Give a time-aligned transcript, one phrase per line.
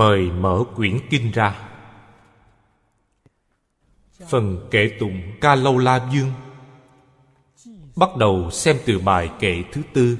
[0.00, 1.68] mời mở quyển kinh ra.
[4.28, 6.32] Phần kệ tụng ca lâu la dương
[7.96, 10.18] bắt đầu xem từ bài kệ thứ tư.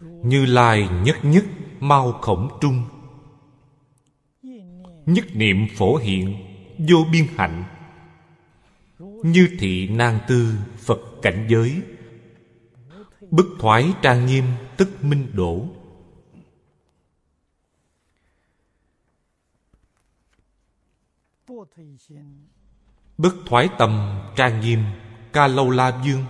[0.00, 1.44] Như lai nhất nhất
[1.80, 2.84] mau khổng trung.
[5.06, 6.36] Nhất niệm phổ hiện,
[6.88, 7.64] vô biên hạnh.
[9.22, 11.82] Như thị nan tư phật cảnh giới
[13.32, 14.44] bức thoái trang nghiêm,
[14.76, 15.66] tức minh đổ.
[23.18, 24.84] Bức thoái Tầm, trang nghiêm
[25.32, 26.24] ca lâu la dương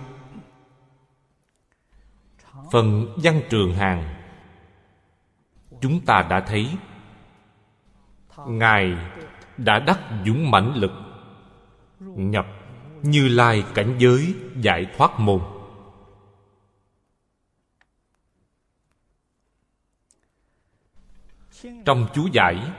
[2.71, 4.13] phần văn trường hàng.
[5.81, 6.77] Chúng ta đã thấy,
[8.47, 8.97] ngài
[9.57, 10.91] đã đắc dũng mãnh lực,
[11.99, 12.45] nhập
[13.01, 15.52] như lai cảnh giới giải thoát môn.
[21.85, 22.71] Trong chú giải.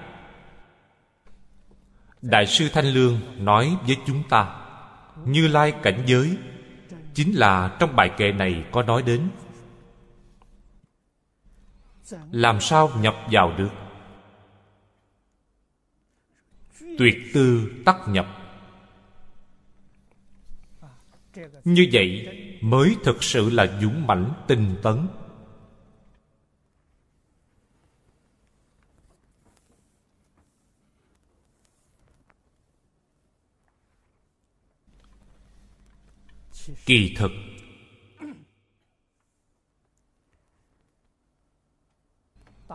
[2.23, 4.67] Đại sư thanh lương nói với chúng ta,
[5.25, 6.37] như lai cảnh giới,
[7.15, 9.29] chính là trong bài kệ này có nói đến.
[12.31, 13.71] Làm sao nhập vào được?
[16.99, 18.27] Tuyệt tư tắc nhập.
[21.65, 22.29] Như vậy
[22.61, 25.07] mới thực sự là dũng mãnh tinh tấn.
[36.87, 37.31] Kỳ thực.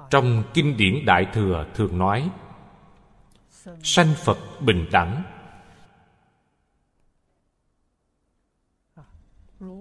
[0.10, 2.30] Trong kinh điển đại thừa thường nói,
[3.84, 5.24] sanh phật bình đẳng.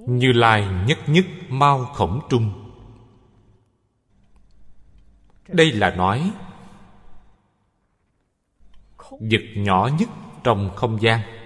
[0.07, 2.65] Như lai nhất nhất mau khổng trung.
[5.49, 6.33] Đây là nói,
[9.09, 10.09] vật nhỏ nhất
[10.45, 11.38] trong không gian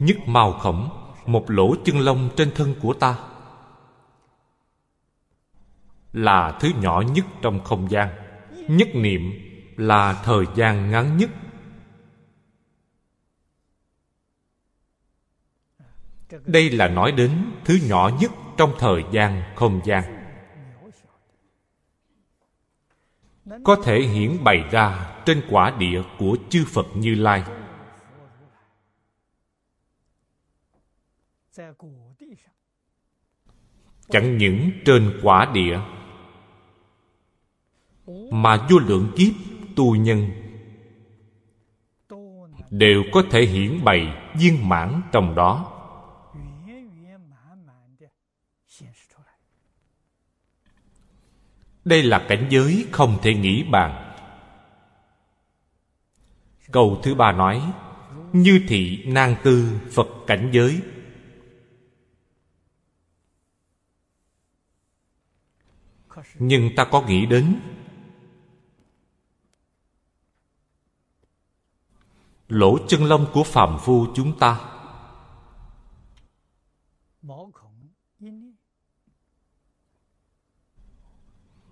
[0.00, 0.90] nhất màu khổng,
[1.26, 3.18] một lỗ chân lông trên thân của ta.
[6.12, 8.08] Là thứ nhỏ nhất trong không gian.
[8.68, 9.32] Nhất niệm
[9.76, 11.30] là thời gian ngắn nhất.
[16.46, 17.30] Đây là nói đến
[17.64, 20.02] thứ nhỏ nhất trong thời gian không gian.
[23.64, 27.42] Có thể hiển bày ra trên quả địa của chư phật như lai.
[34.08, 35.80] Chẳng những trên quả địa,
[38.30, 39.32] mà vô lượng kiếp
[39.76, 40.30] tu nhân
[42.70, 45.74] đều có thể hiển bày viên mãn trong đó.
[51.84, 54.14] Đây là cảnh giới không thể nghĩ bàn.
[56.72, 57.72] Câu thứ ba nói,
[58.32, 60.80] như thị nang tư phật cảnh giới.
[66.38, 67.60] Nhưng ta có nghĩ đến
[72.48, 74.60] lỗ chân lông của phàm phu chúng ta.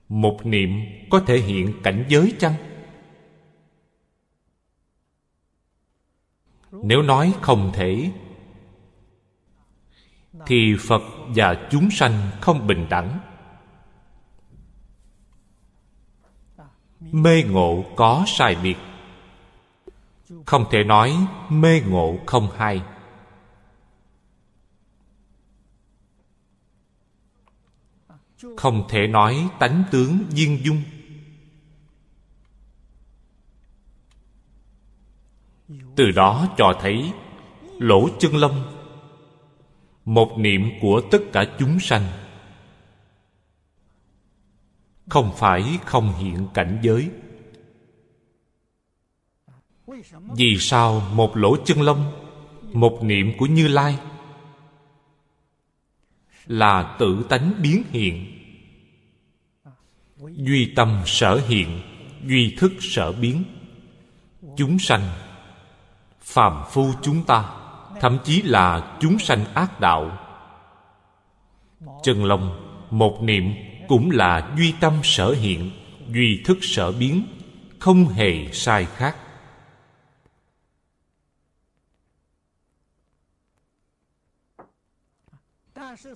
[0.08, 0.70] Một niệm
[1.10, 2.54] có thể hiện cảnh giới chăng?
[6.70, 8.12] Nếu nói không thể,
[10.46, 13.35] thì phật và chúng sanh không bình đẳng.
[17.00, 18.76] Mê ngộ có sai biệt
[20.46, 22.82] không thể nói mê ngộ không hay.
[28.56, 30.82] Không thể nói tánh tướng viên dung.
[35.96, 37.12] Từ đó cho thấy
[37.78, 38.62] lỗ chân lông,
[40.04, 42.25] một niệm của tất cả chúng sanh
[45.08, 47.10] không phải không hiện cảnh giới.
[50.36, 52.12] Vì sao một lỗ chân lông,
[52.72, 53.98] một niệm của như lai
[56.46, 58.32] là tự tánh biến hiện?
[60.18, 61.80] Duy tâm sở hiện,
[62.24, 63.44] duy thức sở biến.
[64.56, 65.08] Chúng sanh,
[66.20, 67.44] phàm phu chúng ta,
[68.00, 70.18] thậm chí là chúng sanh ác đạo.
[72.02, 73.54] Chân lòng một niệm
[73.88, 75.70] cũng là duy tâm sở hiện,
[76.10, 77.26] duy thức sở biến,
[77.78, 79.16] không hề sai khác.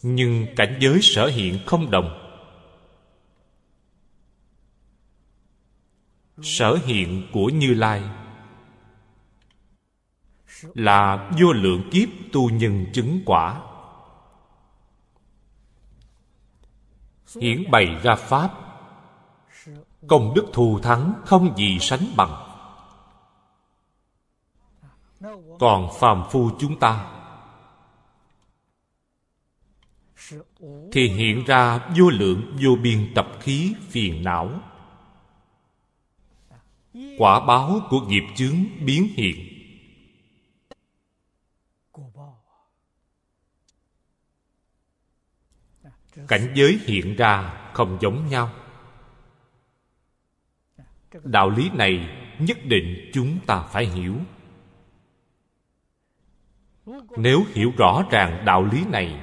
[0.02, 2.16] Nhưng cảnh giới sở hiện không đồng.
[6.42, 8.02] Sở hiện của như lai
[10.74, 13.60] là vô lượng kiếp tu nhân chứng quả.
[17.40, 18.54] Hiển bày ra pháp.
[20.06, 22.46] Công đức thù thắng không gì sánh bằng.
[25.58, 27.06] Còn phàm phu chúng ta
[30.92, 34.50] thì hiện ra vô lượng, vô biên tập khí phiền não.
[37.18, 39.49] Quả báo của nghiệp chướng biến hiện.
[46.28, 48.50] Cảnh giới hiện ra không giống nhau.
[51.24, 52.08] Đạo lý này
[52.38, 54.16] nhất định chúng ta phải hiểu.
[57.16, 59.20] Nếu hiểu rõ ràng đạo lý này,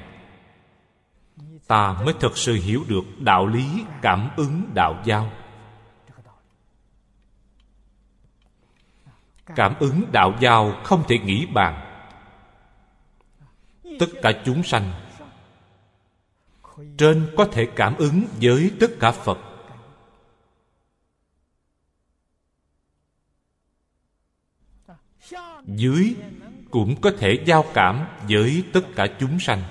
[1.66, 5.32] ta mới thật sự hiểu được đạo lý cảm ứng đạo giao.
[9.56, 11.84] Cảm ứng đạo giao không thể nghĩ bàn.
[13.98, 15.07] Tất cả chúng sanh
[16.98, 19.38] trên có thể cảm ứng với tất cả phật.
[25.66, 26.14] Dưới
[26.70, 29.62] cũng có thể giao cảm với tất cả chúng sanh.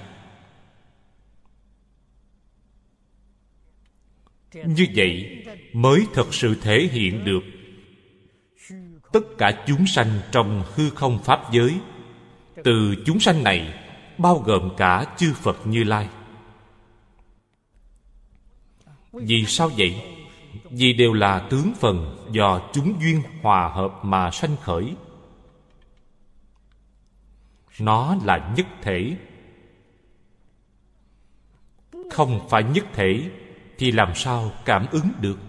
[4.54, 5.44] Như vậy
[5.74, 7.44] mới thật sự thể hiện được
[9.14, 11.80] tất cả chúng sanh trong hư không pháp giới.
[12.64, 13.74] Từ chúng sanh này
[14.18, 16.10] bao gồm cả chư phật như lai
[19.22, 20.04] vì sao vậy?
[20.70, 24.96] Vì đều là tướng phần do chúng duyên hòa hợp mà sanh khởi.
[27.80, 29.18] Nó là nhất thể.
[32.12, 33.32] Không phải nhất thể
[33.78, 35.40] thì làm sao cảm ứng được?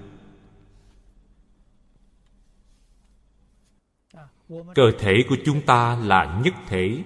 [4.75, 7.03] Cơ thể của chúng ta là nhất thể.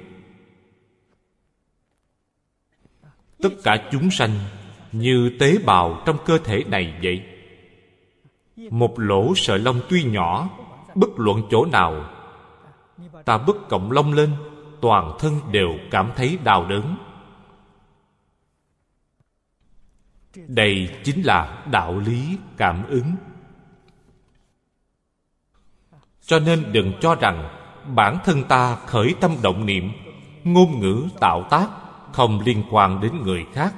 [3.39, 4.39] Tất cả chúng sanh
[4.93, 7.23] như tế bào trong cơ thể này vậy.
[8.71, 10.49] Một lỗ sợi lông tuy nhỏ,
[10.95, 12.05] bất luận chỗ nào,
[13.25, 14.31] ta bứt cộng lông lên,
[14.81, 16.97] toàn thân đều cảm thấy đau đớn.
[20.37, 23.15] Đây chính là đạo lý cảm ứng.
[26.21, 27.49] Cho nên đừng cho rằng
[27.95, 29.93] bản thân ta khởi tâm động niệm,
[30.45, 31.69] ngôn ngữ tạo tác
[32.13, 33.75] không liên quan đến người khác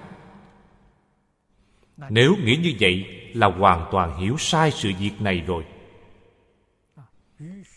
[1.97, 3.05] nếu nghĩ như vậy
[3.35, 5.65] là hoàn toàn hiểu sai sự việc này rồi.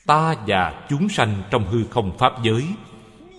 [0.06, 2.64] Ta và chúng sanh trong hư không pháp giới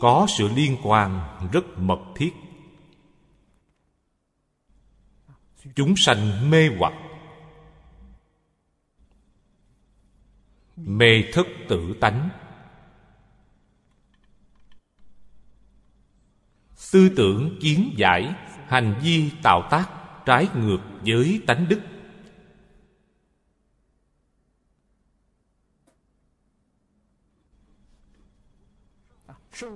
[0.01, 2.33] có sự liên quan rất mật thiết.
[5.75, 6.93] Chúng sanh mê hoặc,
[10.77, 12.29] mê thức tử tánh.
[16.93, 18.35] Tư tưởng kiến giải,
[18.67, 19.98] hành vi tạo tác
[20.29, 21.81] trái ngược với tánh đức.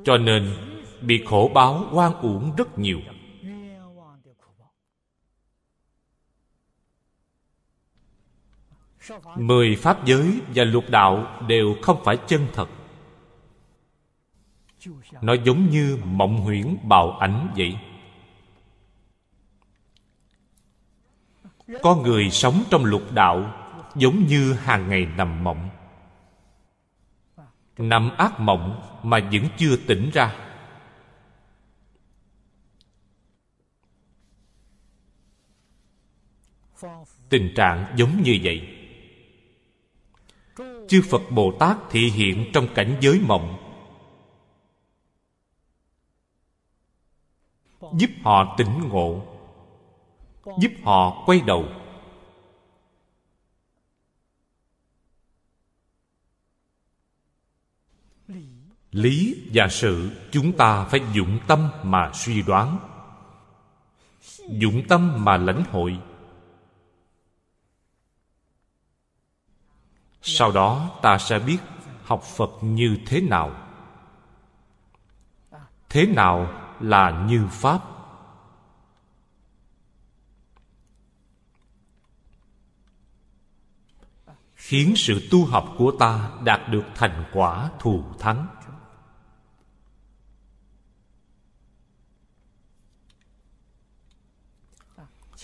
[0.04, 0.54] Cho nên,
[1.02, 3.00] bị khổ báo oan uổng rất nhiều.
[9.36, 12.68] Mười pháp giới và lục đạo đều không phải chân thật.
[15.22, 17.76] Nó giống như mộng huyễn bào ảnh vậy.
[21.82, 23.54] Có người sống trong lục đạo,
[23.94, 25.68] giống như hàng ngày nằm mộng.
[27.78, 30.36] Nằm ác mộng mà vẫn chưa tỉnh ra.
[37.28, 38.68] Tình trạng giống như vậy.
[40.88, 43.58] Chư phật bồ tát thị hiện trong cảnh giới mộng.
[47.92, 49.31] Giúp họ tỉnh ngộ
[50.58, 51.68] giúp họ quay đầu.
[58.90, 62.78] Lý và sự chúng ta phải dụng tâm mà suy đoán.
[64.48, 65.98] Dụng tâm mà lãnh hội.
[70.22, 71.58] Sau đó ta sẽ biết
[72.04, 73.68] học phật như thế nào.
[75.88, 77.91] Thế nào là như pháp?
[84.62, 88.46] Khiến sự tu học của ta đạt được thành quả thù thắng.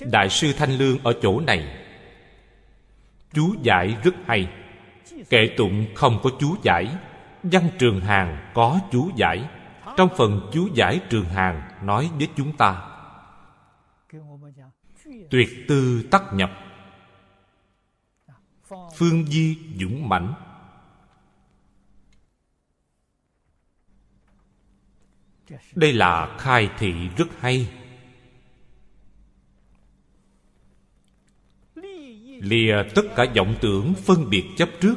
[0.00, 1.84] Đại sư thanh lương ở chỗ này.
[3.32, 4.52] Chú giải rất hay.
[5.30, 6.96] Kệ tụng không có chú giải,
[7.42, 9.48] văn trường hàng có chú giải.
[9.96, 12.82] Trong phần chú giải trường hàng nói với chúng ta,
[15.30, 16.50] tuyệt tư tắc nhập
[18.96, 20.34] phương di dũng mãnh.
[25.74, 27.70] Đây là khai thị rất hay.
[32.40, 34.94] Lìa tất cả vọng tưởng phân biệt chấp trước.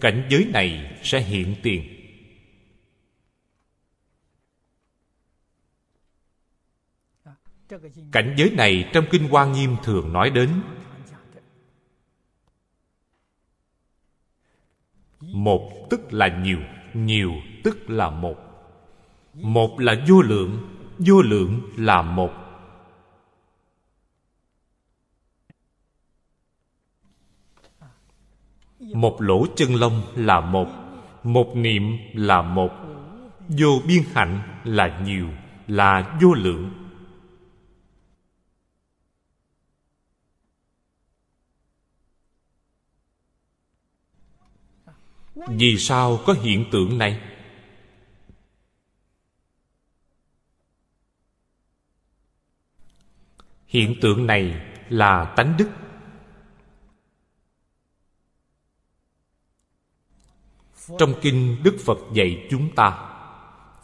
[0.00, 1.98] Cảnh giới này sẽ hiện tiền.
[8.12, 10.62] Cảnh giới này trong kinh hoa nghiêm thường nói đến
[15.32, 16.58] một tức là nhiều
[16.94, 17.32] nhiều
[17.64, 18.36] tức là một.
[19.34, 22.30] Một là vô lượng vô lượng là một.
[28.80, 30.68] Một lỗ chân lông là một
[31.22, 32.70] một niệm là một.
[33.48, 35.28] Vô biên hạnh là nhiều,
[35.68, 36.70] là vô lượng.
[45.48, 47.20] Vì sao có hiện tượng này?
[53.66, 55.70] Hiện tượng này là tánh đức.
[60.98, 63.08] Trong kinh đức phật dạy chúng ta,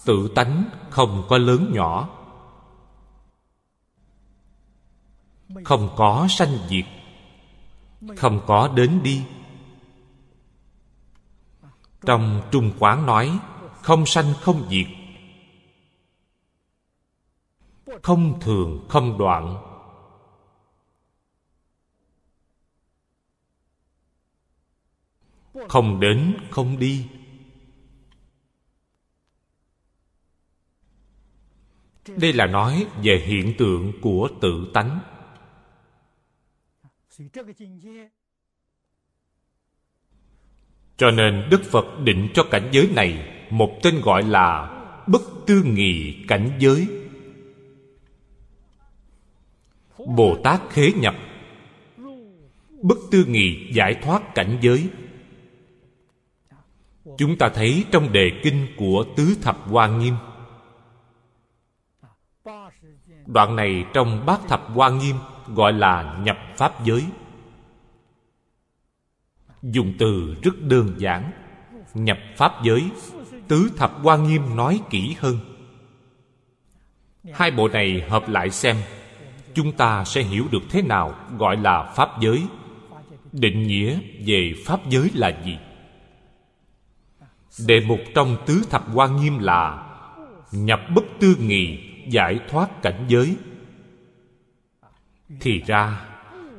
[0.05, 2.09] tự tánh không có lớn nhỏ.
[5.65, 6.85] Không có sanh diệt.
[8.17, 9.25] Không có đến đi
[12.01, 13.39] trong trung quán nói,
[13.83, 14.87] không sanh không diệt.
[18.03, 19.65] Không thường không đoạn.
[25.69, 27.09] Không đến không đi.
[32.07, 35.01] Đây là nói về hiện tượng của tự tánh
[40.99, 44.71] cho nên đức phật định cho cảnh giới này một tên gọi là
[45.07, 46.87] bất tư nghị cảnh giới.
[50.07, 51.15] Bồ tát khế nhập.
[52.83, 54.89] Bất tư nghị giải thoát cảnh giới.
[57.19, 60.15] Chúng ta thấy trong đề kinh của tứ thập hoa nghiêm.
[63.27, 67.05] Đoạn này trong bát thập hoa nghiêm gọi là nhập pháp giới
[69.63, 71.31] dùng từ rất đơn giản,
[71.95, 72.91] nhập pháp giới,
[73.49, 75.39] tứ thập hoa nghiêm nói kỹ hơn.
[77.33, 78.77] Hai bộ này hợp lại xem,
[79.55, 82.43] chúng ta sẽ hiểu được thế nào gọi là pháp giới.
[83.33, 85.59] Định nghĩa về pháp giới là gì?
[87.67, 89.85] Đề mục trong tứ thập hoa nghiêm là
[90.53, 93.37] nhập bất tư nghị, giải thoát cảnh giới.
[95.41, 96.05] Thì ra,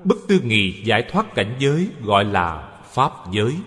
[0.04, 3.60] bất tư nghị giải thoát cảnh giới gọi là pháp giới.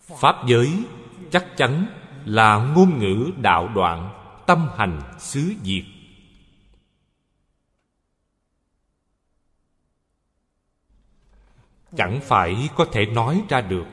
[0.00, 0.84] Pháp giới
[1.30, 1.86] chắc chắn
[2.24, 4.12] là ngôn ngữ đạo đoạn
[4.46, 5.84] tâm hành xứ diệt.
[11.96, 13.86] Chẳng phải có thể nói ra được.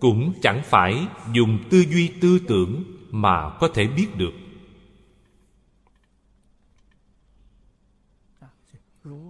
[0.00, 4.32] Cũng chẳng phải dùng tư duy tư tưởng mà có thể biết được.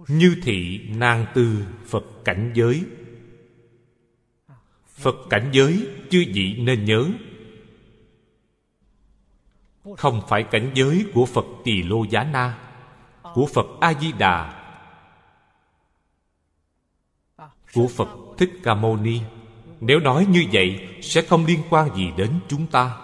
[0.07, 2.83] Như thị nan tư phật cảnh giới.
[4.87, 7.05] Phật cảnh giới chư vị nên nhớ.
[9.97, 12.57] Không phải cảnh giới của phật tỳ lô giá na,
[13.33, 14.63] của phật a di đà,
[17.73, 19.21] của phật thích ca mâu ni.
[19.79, 22.97] Nếu nói như vậy, sẽ không liên quan gì đến chúng ta.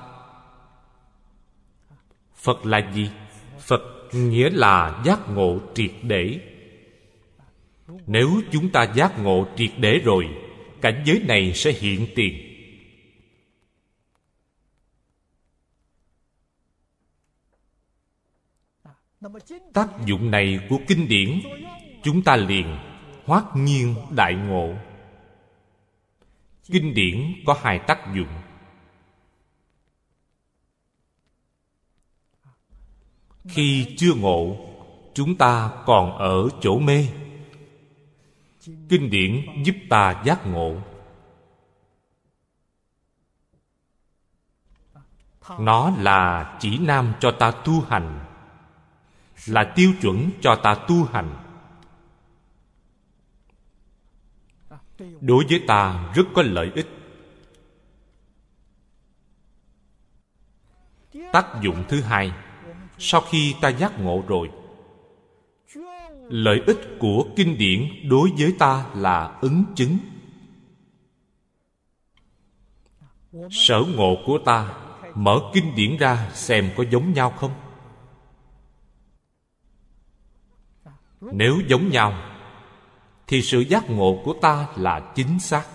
[2.36, 3.12] Phật là gì?
[3.60, 3.82] Phật
[4.14, 6.55] nghĩa là giác ngộ triệt để
[7.88, 10.30] nếu chúng ta giác ngộ triệt để rồi,
[10.82, 12.52] cảnh giới này sẽ hiện tiền.
[19.74, 21.42] Tác dụng này của kinh điển,
[22.04, 22.78] chúng ta liền
[23.26, 24.74] hoát nhiên đại ngộ.
[26.64, 28.28] Kinh điển có hai tác dụng.
[33.48, 34.58] Khi chưa ngộ,
[35.14, 37.08] chúng ta còn ở chỗ mê
[38.66, 40.76] kinh điển giúp ta giác ngộ.
[45.60, 48.26] Nó là chỉ nam cho ta tu hành,
[49.46, 51.36] là tiêu chuẩn cho ta tu hành.
[55.22, 56.88] Đối với ta rất có lợi ích.
[61.34, 62.32] Tác dụng thứ hai,
[62.98, 64.52] sau khi ta giác ngộ rồi
[66.30, 69.98] lợi ích của kinh điển đối với ta là ứng chứng.
[73.52, 74.74] Sở ngộ của ta,
[75.16, 77.52] mở kinh điển ra xem có giống nhau không?
[81.22, 82.14] Nếu giống nhau,
[83.28, 85.68] thì sự giác ngộ của ta là chính xác.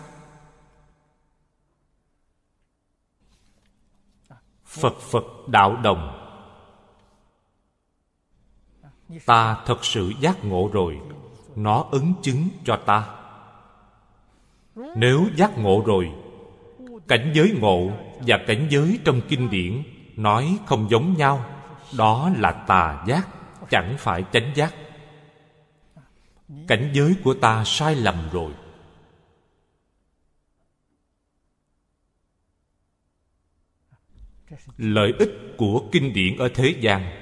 [4.64, 6.20] Phật phật đạo đồng
[9.26, 11.00] ta thật sự giác ngộ rồi.
[11.57, 13.09] Nó ứng chứng cho ta.
[14.97, 16.12] Nếu giác ngộ rồi,
[17.09, 17.90] cảnh giới ngộ
[18.21, 19.83] và cảnh giới trong kinh điển
[20.17, 21.47] nói không giống nhau.
[21.99, 23.29] Đó là tà giác,
[23.71, 24.75] chẳng phải chánh giác.
[26.69, 28.52] Cảnh giới của ta sai lầm rồi.
[34.76, 37.20] Lợi ích của kinh điển ở thế gian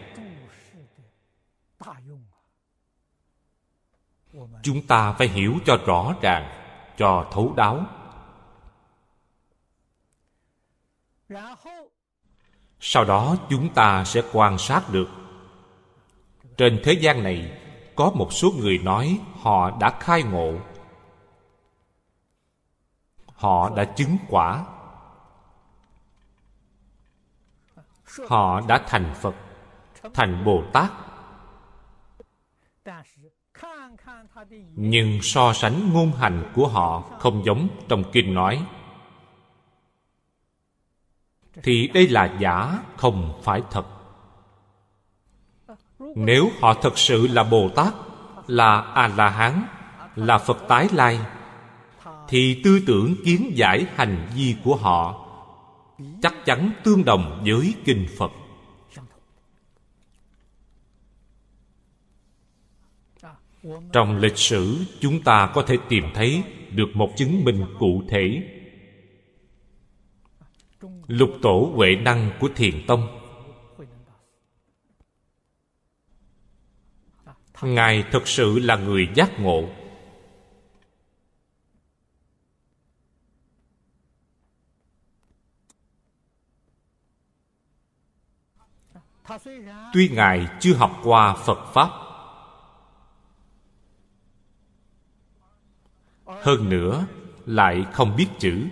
[4.62, 6.50] chúng ta phải hiểu cho rõ ràng,
[6.96, 7.86] cho thấu đáo.
[12.80, 15.08] Sau đó chúng ta sẽ quan sát được.
[16.56, 17.60] Trên thế gian này,
[17.96, 20.54] có một số người nói họ đã khai ngộ.
[23.34, 24.64] Họ đã chứng quả.
[28.28, 29.34] Họ đã thành phật,
[30.14, 30.90] thành bồ tát.
[34.74, 38.64] Nhưng so sánh ngôn hành của họ không giống trong kinh nói.
[41.62, 43.86] Thì đây là giả, không phải thật.
[45.98, 47.94] Nếu họ thật sự là bồ tát,
[48.46, 49.62] là a la hán
[50.16, 51.20] là phật tái lai,
[52.28, 55.26] thì tư tưởng kiến giải hành vi của họ
[56.22, 58.32] chắc chắn tương đồng với kinh phật.
[63.92, 68.42] Trong lịch sử, chúng ta có thể tìm thấy được một chứng minh cụ thể.
[71.06, 73.20] Lục tổ huệ năng của thiền tông.
[77.62, 79.68] Ngài thực sự là người giác ngộ.
[89.92, 92.07] Tuy ngài chưa học qua phật pháp
[96.42, 97.06] hơn nữa,
[97.46, 98.64] lại không biết chữ.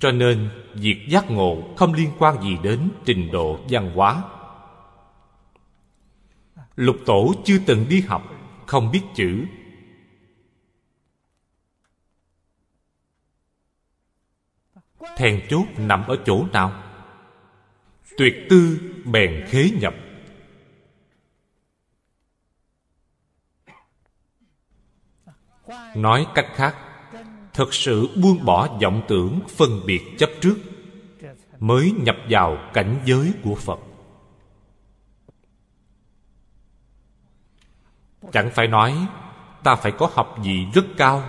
[0.00, 4.22] Cho nên, việc giác ngộ không liên quan gì đến trình độ văn hóa.
[6.76, 8.22] Lục tổ chưa từng đi học,
[8.66, 9.44] không biết chữ.
[15.16, 16.82] Then chốt nằm ở chỗ nào?
[18.16, 19.94] Tuyệt tư bèn khế nhập.
[25.96, 26.76] Nói cách khác,
[27.52, 30.56] thực sự buông bỏ vọng tưởng phân biệt chấp trước
[31.60, 33.78] mới nhập vào cảnh giới của phật.
[38.32, 39.06] Chẳng phải nói
[39.62, 41.28] ta phải có học vị rất cao,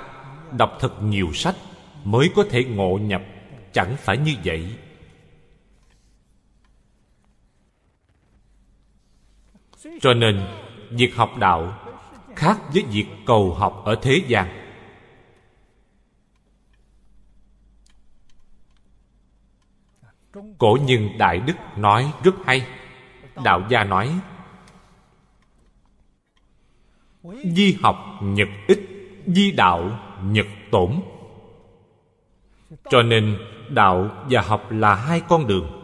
[0.58, 1.55] đọc thật nhiều sách
[2.03, 3.21] mới có thể ngộ nhập,
[3.73, 4.75] chẳng phải như vậy.
[10.01, 10.47] Cho nên,
[10.89, 11.85] việc học đạo
[12.36, 14.62] khác với việc cầu học ở thế gian.
[20.58, 22.67] Cổ nhân đại đức nói rất hay.
[23.43, 24.19] Đạo gia nói,
[27.43, 28.80] di học nhật ích,
[29.28, 31.02] di đạo nhật tổn.
[32.89, 33.38] Cho nên,
[33.69, 35.74] đạo và học là hai con đường.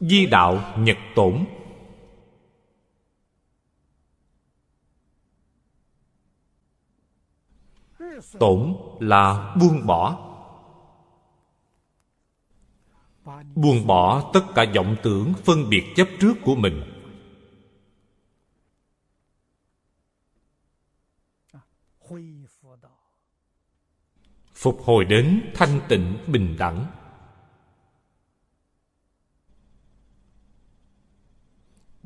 [0.00, 1.44] Di đạo nhật tổn.
[8.38, 10.22] Tổn là buông bỏ.
[13.54, 16.82] Buông bỏ tất cả vọng tưởng phân biệt chấp trước của mình.
[24.54, 26.86] Phục hồi đến thanh tịnh bình đẳng.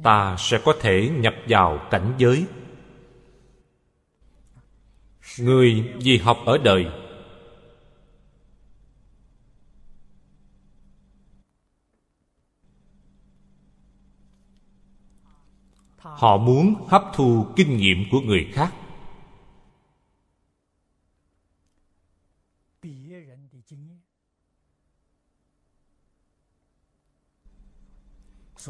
[0.02, 2.46] Ta sẽ có thể nhập vào cảnh giới.
[5.38, 6.86] Người vì học ở đời.
[15.98, 18.74] Họ muốn hấp thu kinh nghiệm của người khác.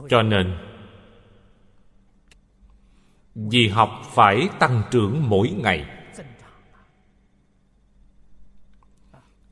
[0.08, 0.69] Cho nên
[3.48, 5.86] vì học phải tăng trưởng mỗi ngày.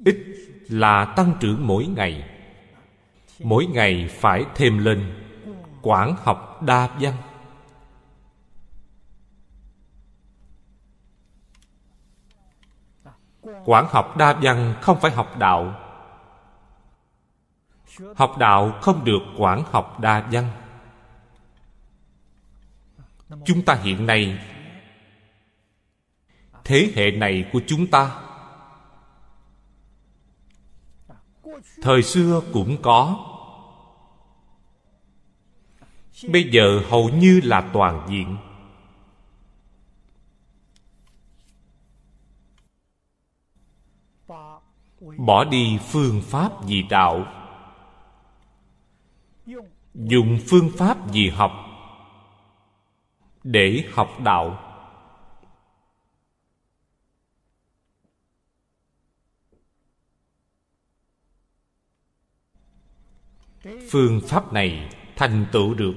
[0.05, 0.17] Ít
[0.69, 2.31] là tăng trưởng mỗi ngày.
[3.41, 5.13] Mỗi ngày phải thêm lên
[5.83, 7.15] quản học đa văn.
[13.65, 15.75] Quản học đa văn không phải học đạo.
[18.17, 20.68] Học đạo không được quản học đa văn
[23.45, 24.39] chúng ta hiện nay,
[26.65, 28.25] thế hệ này của chúng ta,
[31.83, 33.25] thời xưa cũng có.
[36.29, 38.37] Bây giờ hầu như là toàn diện.
[45.17, 47.27] Bỏ đi phương pháp vì đạo.
[49.95, 51.68] Dùng phương pháp vì học
[53.45, 54.65] để học đạo.
[63.91, 65.95] Phương pháp này thành tựu được.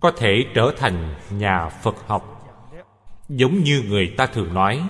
[0.00, 2.44] Có thể trở thành nhà phật học,
[3.28, 4.88] giống như người ta thường nói,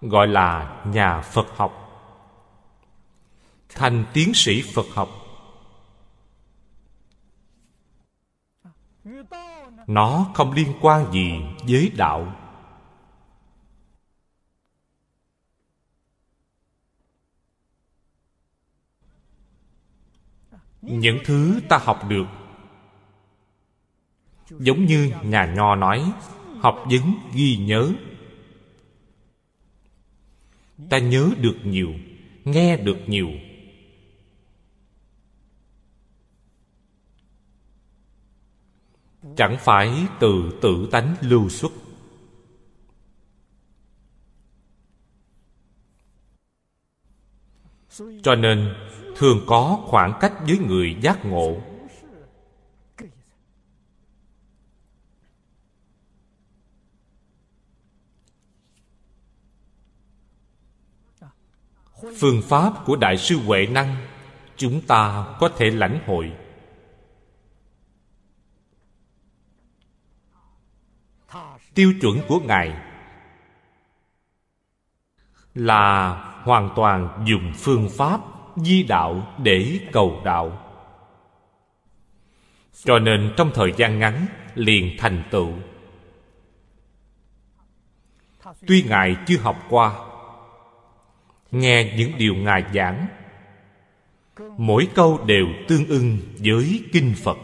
[0.00, 1.82] gọi là nhà phật học.
[3.68, 5.08] Thành tiến sĩ phật học
[9.86, 11.32] nó không liên quan gì
[11.68, 12.32] với đạo.
[20.82, 22.26] Những thứ ta học được,
[24.50, 26.12] giống như nhà nho nói,
[26.60, 27.92] học vấn ghi nhớ.
[30.90, 31.94] Ta nhớ được nhiều,
[32.44, 33.28] nghe được nhiều
[39.36, 41.72] chẳng phải từ tự tánh lưu xuất.
[48.22, 48.74] Cho nên,
[49.16, 51.60] thường có khoảng cách với người giác ngộ.
[62.18, 63.96] Phương pháp của đại sư huệ năng,
[64.56, 66.32] chúng ta có thể lãnh hội.
[71.76, 72.72] Tiêu chuẩn của ngài
[75.54, 76.10] là
[76.42, 78.20] hoàn toàn dùng phương pháp
[78.56, 80.58] di đạo để cầu đạo.
[82.84, 85.52] Cho nên trong thời gian ngắn liền thành tựu.
[88.66, 89.92] Tuy ngài chưa học qua,
[91.50, 93.06] nghe những điều ngài giảng,
[94.58, 97.38] mỗi câu đều tương ưng với kinh phật.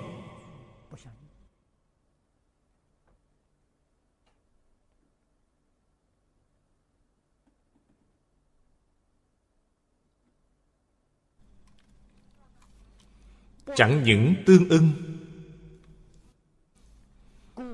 [13.77, 14.93] Chẳng những tương ưng.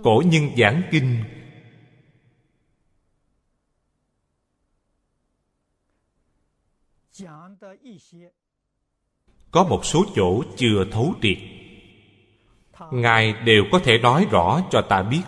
[0.04, 1.24] Cổ nhân giảng kinh.
[9.50, 11.38] Có một số chỗ chưa thấu triệt.
[12.92, 15.22] Ngài đều có thể nói rõ cho ta biết.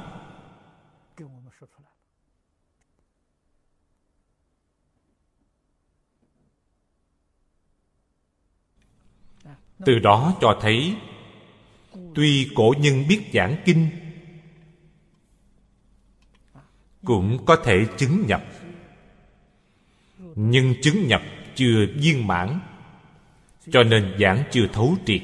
[9.86, 10.96] Từ đó cho thấy,
[12.14, 13.88] tuy cổ nhân biết giảng kinh,
[17.04, 18.44] cũng có thể chứng nhập.
[20.34, 21.22] Nhưng chứng nhập
[21.54, 22.60] chưa viên mãn,
[23.70, 25.22] cho nên giảng chưa thấu triệt.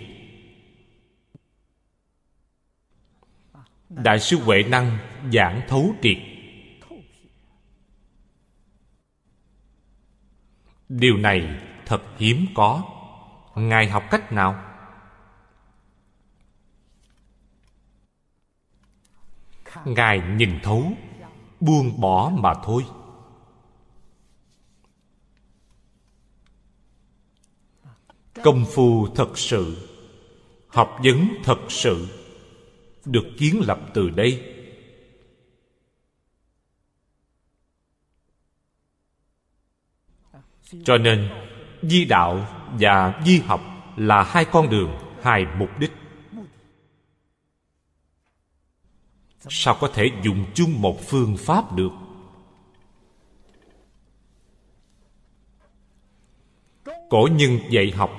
[3.89, 4.99] Đại sư huệ năng
[5.33, 6.17] giảng thấu triệt.
[10.89, 12.96] Điều này thật hiếm có
[13.57, 14.63] ngài học cách nào?
[19.85, 20.93] Ngài nhìn thấu,
[21.61, 22.87] buông bỏ mà thôi.
[28.43, 29.89] Công phu thật sự,
[30.69, 32.09] học vấn thật sự,
[33.05, 34.53] được kiến lập từ đây.
[40.85, 41.31] Cho nên,
[41.83, 43.61] di đạo và di học
[43.97, 45.93] là hai con đường, hai mục đích.
[49.49, 51.93] Sao có thể dùng chung một phương pháp được?
[57.11, 58.11] Cổ nhân dạy học.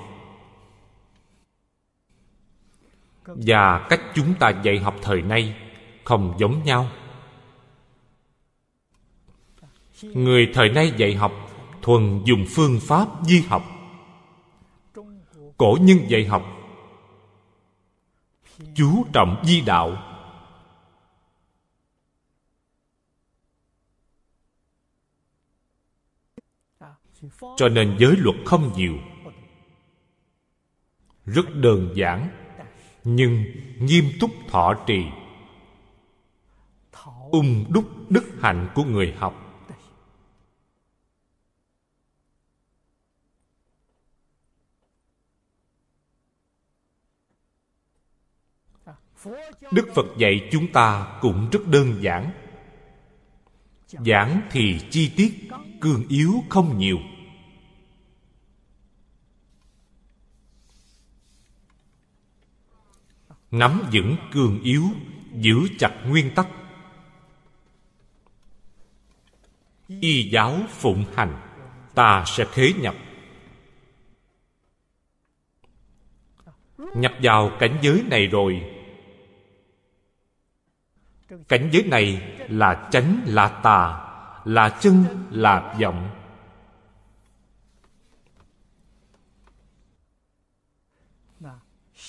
[3.25, 5.55] Và cách chúng ta dạy học thời nay
[6.03, 6.89] không giống nhau.
[10.01, 11.31] Người thời nay dạy học
[11.81, 13.63] thuần dùng phương pháp di học
[15.57, 16.45] cổ nhân dạy học.
[18.75, 20.03] Chú trọng di đạo.
[27.31, 28.93] Cho nên giới luật không nhiều.
[31.25, 32.29] Rất đơn giản,
[33.03, 33.43] nhưng
[33.79, 35.05] nghiêm túc thọ trì.
[37.31, 39.46] Ung đúc đức hạnh của người học.
[49.71, 52.31] Đức phật dạy chúng ta cũng rất đơn giản.
[53.87, 55.49] Giảng thì chi tiết,
[55.81, 56.97] cương yếu không nhiều.
[63.51, 64.83] Nắm vững cương yếu,
[65.33, 66.47] giữ chặt nguyên tắc.
[69.87, 71.41] Y giáo phụng hành,
[71.95, 72.95] ta sẽ khế nhập.
[76.77, 78.76] Nhập vào cảnh giới này rồi
[81.47, 84.07] cảnh giới này là chánh, là tà,
[84.45, 86.09] là chân, là vọng.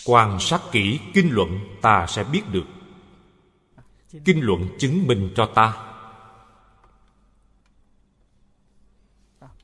[0.06, 2.64] Quan sát kỹ kinh luận, ta sẽ biết được.
[4.24, 5.76] Kinh luận chứng minh cho ta.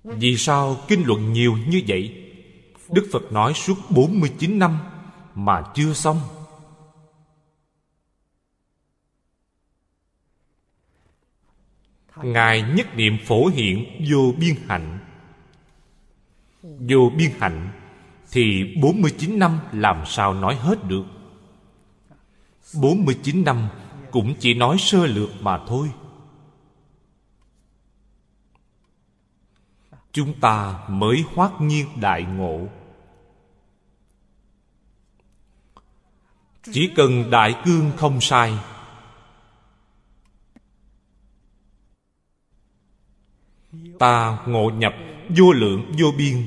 [0.05, 2.31] Vì sao kinh luận nhiều như vậy?
[2.90, 4.79] Đức phật nói suốt 49 năm
[5.35, 6.21] mà chưa xong.
[12.22, 14.98] Ngài nhất niệm phổ hiện vô biên hạnh.
[16.62, 17.70] Vô biên hạnh
[18.33, 21.05] thì 49 năm làm sao nói hết được?
[22.81, 23.68] 49 năm
[24.11, 25.90] cũng chỉ nói sơ lược mà thôi.
[30.12, 32.68] Chúng ta mới hoát nhiên đại ngộ.
[36.72, 38.59] Chỉ cần đại cương không sai
[43.98, 44.94] ta ngộ nhập,
[45.28, 46.46] vô lượng, vô biên.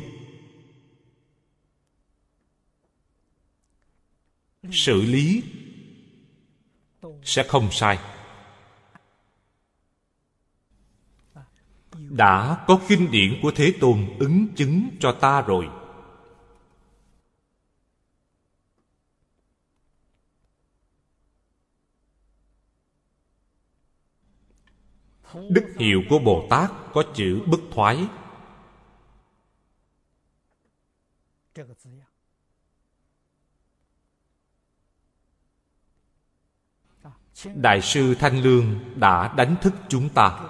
[4.71, 5.43] Xử lý
[7.23, 7.99] sẽ không sai.
[11.93, 15.67] Đã có kinh điển của thế tôn ứng chứng cho ta rồi.
[25.49, 28.07] Đức hiệu của bồ tát có chữ bất thoái.
[37.55, 40.49] Đại sư thanh lương đã đánh thức chúng ta.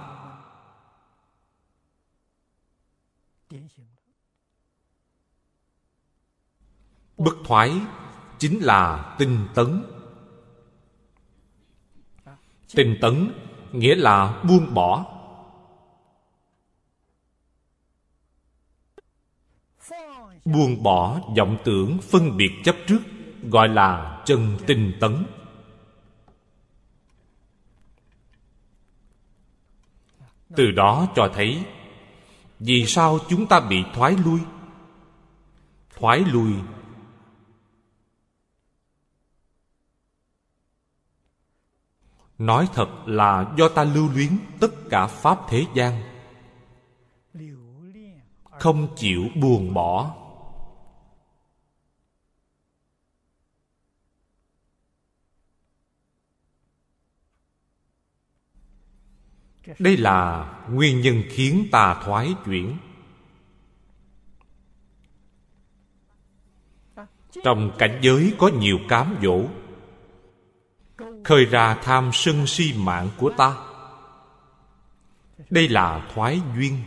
[7.18, 7.82] Bất thoái
[8.40, 9.84] chính là tinh tấn.
[12.76, 13.47] Tinh tấn
[13.78, 15.06] nghĩa là buông bỏ.
[20.46, 23.00] Buông bỏ vọng tưởng phân biệt chấp trước,
[23.44, 25.26] gọi là chân tinh tấn.
[30.56, 31.66] Từ đó cho thấy,
[32.60, 34.40] vì sao chúng ta bị thoái lui?
[36.00, 36.54] Thoái lui
[42.38, 46.02] nói thật là do ta lưu luyến tất cả pháp thế gian.
[48.60, 50.16] Không chịu buồn bỏ.
[59.80, 62.78] Đây là nguyên nhân khiến ta thoái chuyển.
[67.44, 69.46] Trong cảnh giới có nhiều cám dỗ
[71.28, 73.56] khơi ra tham sân si mạng của ta.
[75.50, 76.78] Đây là thoái duyên.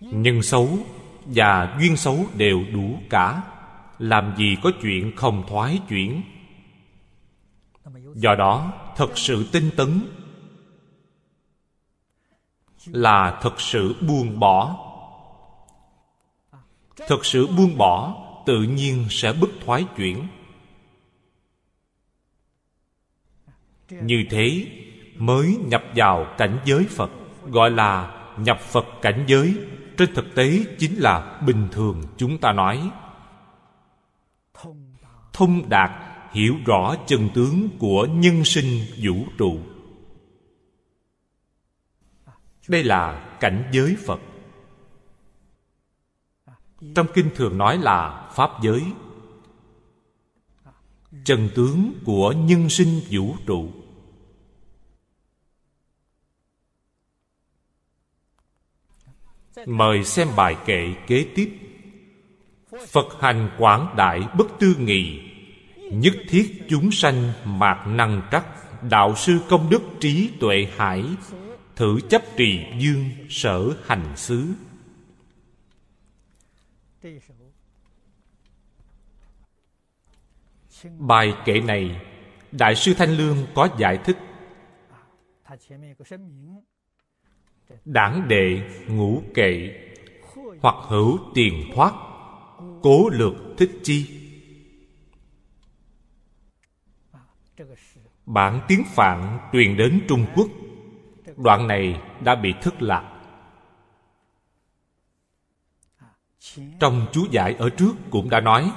[0.00, 0.78] Nhân xấu
[1.24, 3.42] và duyên xấu đều đủ cả.
[3.98, 6.22] Làm gì có chuyện không thoái chuyển?
[8.14, 10.06] Do đó, thật sự tinh tấn
[12.86, 14.76] là thật sự buông bỏ.
[16.96, 20.26] Thật sự buông bỏ tự nhiên sẽ bất thoái chuyển.
[23.90, 24.66] Như thế
[25.16, 27.10] mới nhập vào cảnh giới phật,
[27.46, 29.54] gọi là nhập phật cảnh giới.
[29.96, 32.90] Trên thực tế chính là bình thường chúng ta nói.
[35.32, 35.90] Thông đạt,
[36.32, 39.58] hiểu rõ chân tướng của nhân sinh vũ trụ.
[42.68, 44.20] Đây là cảnh giới phật.
[46.94, 48.82] Trong kinh thường nói là pháp giới.
[51.24, 53.70] Chân tướng của nhân sinh vũ trụ.
[59.66, 61.58] Mời xem bài kệ kế tiếp.
[62.88, 65.20] Phật hành quảng đại bất tư nghị,
[65.76, 68.44] nhất thiết chúng sanh mạc năng trắc,
[68.90, 71.04] đạo sư công đức trí tuệ hải,
[71.76, 74.46] thử chấp trì dương sở hành xứ.
[80.98, 82.00] Bài kệ này,
[82.52, 84.16] đại sư thanh lương có giải thích
[87.84, 89.80] đảng đệ ngũ kệ,
[90.60, 91.92] hoặc hữu tiền thoát,
[92.82, 94.16] cố lược thích chi.
[98.26, 100.46] Bản tiếng phạn truyền đến trung quốc.
[101.36, 103.16] Đoạn này đã bị thất lạc.
[106.80, 108.72] Trong chú giải ở trước cũng đã nói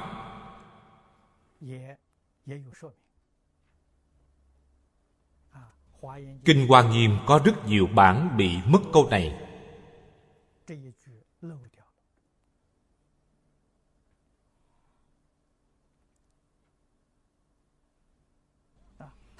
[6.45, 9.39] kinh hoa nghiêm có rất nhiều bản bị mất câu này.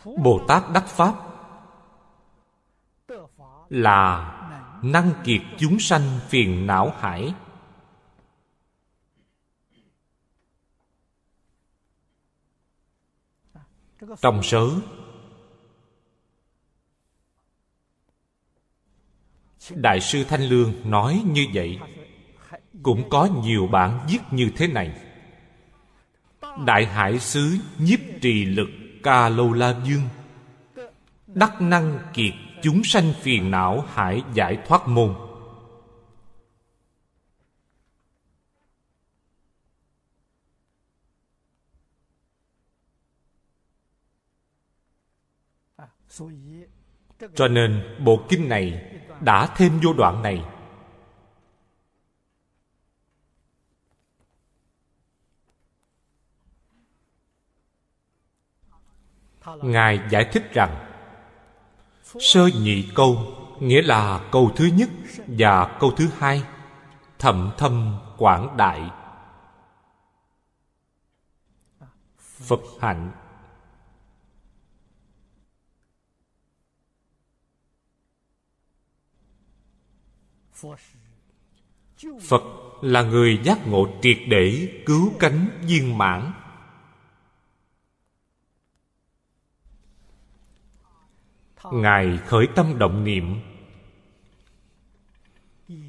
[0.05, 1.15] Bồ tát đắc pháp
[3.69, 4.29] là
[4.83, 7.33] năng kiệt chúng sanh phiền não hải.
[14.21, 14.69] Trong sớ
[19.71, 21.79] đại sư thanh lương nói như vậy.
[22.83, 24.91] Cũng có nhiều bản viết như thế này.
[26.65, 28.69] Đại hải sứ nhiếp trì lực
[29.03, 30.09] ca lâu la dương
[31.27, 35.15] đắc năng kiệt chúng sanh phiền não hải giải thoát môn.
[47.35, 48.92] Cho nên bộ kinh này
[49.23, 50.45] đã thêm vô đoạn này.
[59.61, 60.85] Ngài giải thích rằng,
[62.03, 63.17] sơ nhị câu
[63.59, 64.89] nghĩa là câu thứ nhất
[65.27, 66.43] và câu thứ hai,
[67.19, 68.91] thậm thâm quảng đại.
[72.19, 73.11] Phật hạnh.
[82.21, 82.43] Phật
[82.81, 86.33] là người giác ngộ triệt để, cứu cánh, viên mãn.
[91.71, 93.39] Ngài khởi tâm động niệm.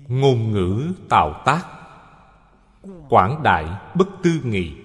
[0.08, 1.66] Ngôn ngữ tạo tác.
[3.08, 4.76] Quảng đại bất tư nghị.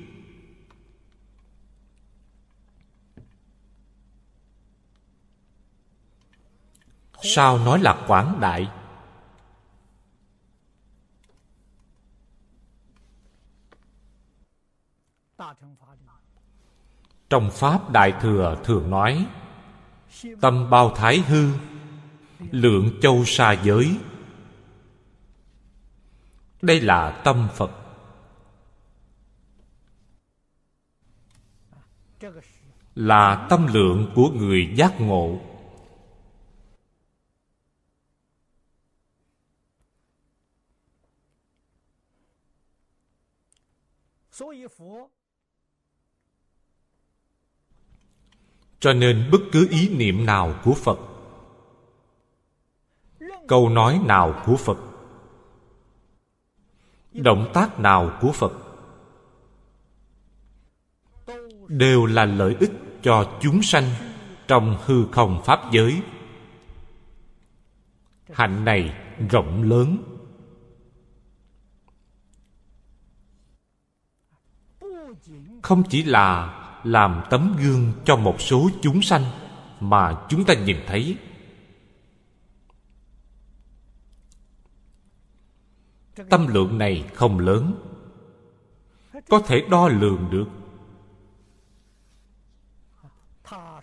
[7.22, 8.68] Sao nói là quảng đại?
[17.30, 19.26] Trong pháp đại thừa thường nói,
[20.42, 21.50] tâm bao thái hư,
[22.40, 23.98] lượng châu xa giới.
[26.62, 27.72] Đây là tâm phật.
[32.96, 35.40] Là tâm lượng của người giác ngộ.
[48.80, 51.00] Cho nên bất cứ ý niệm nào của phật,
[53.48, 54.78] câu nói nào của phật,
[57.14, 58.52] động tác nào của phật
[61.68, 62.72] đều là lợi ích
[63.04, 63.84] cho chúng sanh
[64.48, 66.02] trong hư không pháp giới.
[68.32, 68.94] Hạnh này
[69.30, 69.98] rộng lớn.
[75.62, 79.24] Không chỉ là làm tấm gương cho một số chúng sanh
[79.80, 81.18] mà chúng ta nhìn thấy.
[86.30, 87.74] Tâm lượng này không lớn,
[89.30, 90.46] có thể đo lường được.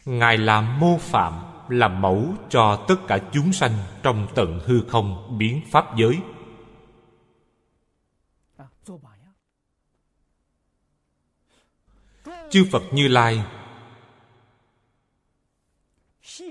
[0.05, 1.33] Ngài làm mô phạm
[1.69, 3.73] làm mẫu cho tất cả chúng sanh
[4.03, 6.19] trong tận hư không biến pháp giới.
[12.51, 13.45] Chư phật như lai.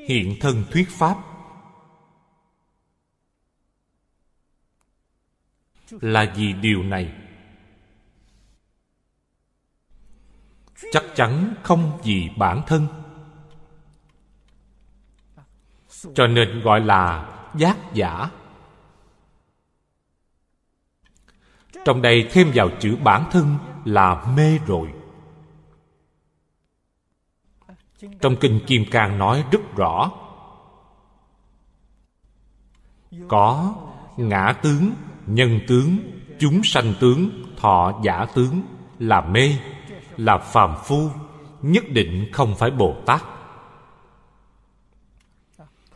[0.08, 1.18] Hiện thân thuyết pháp.
[5.90, 7.14] Là vì điều này,
[10.92, 12.88] chắc chắn không vì bản thân.
[16.16, 18.30] Cho nên gọi là giác giả.
[21.86, 24.94] Trong đây thêm vào chữ bản thân là mê rồi
[28.22, 30.12] trong kinh kim cang nói rất rõ.
[33.28, 33.76] Có
[34.18, 34.92] ngã tướng,
[35.26, 35.98] nhân tướng,
[36.40, 38.62] chúng sanh tướng, thọ giả tướng,
[39.00, 39.52] là mê,
[40.18, 41.10] là phàm phu,
[41.62, 43.24] nhất định không phải bồ tát.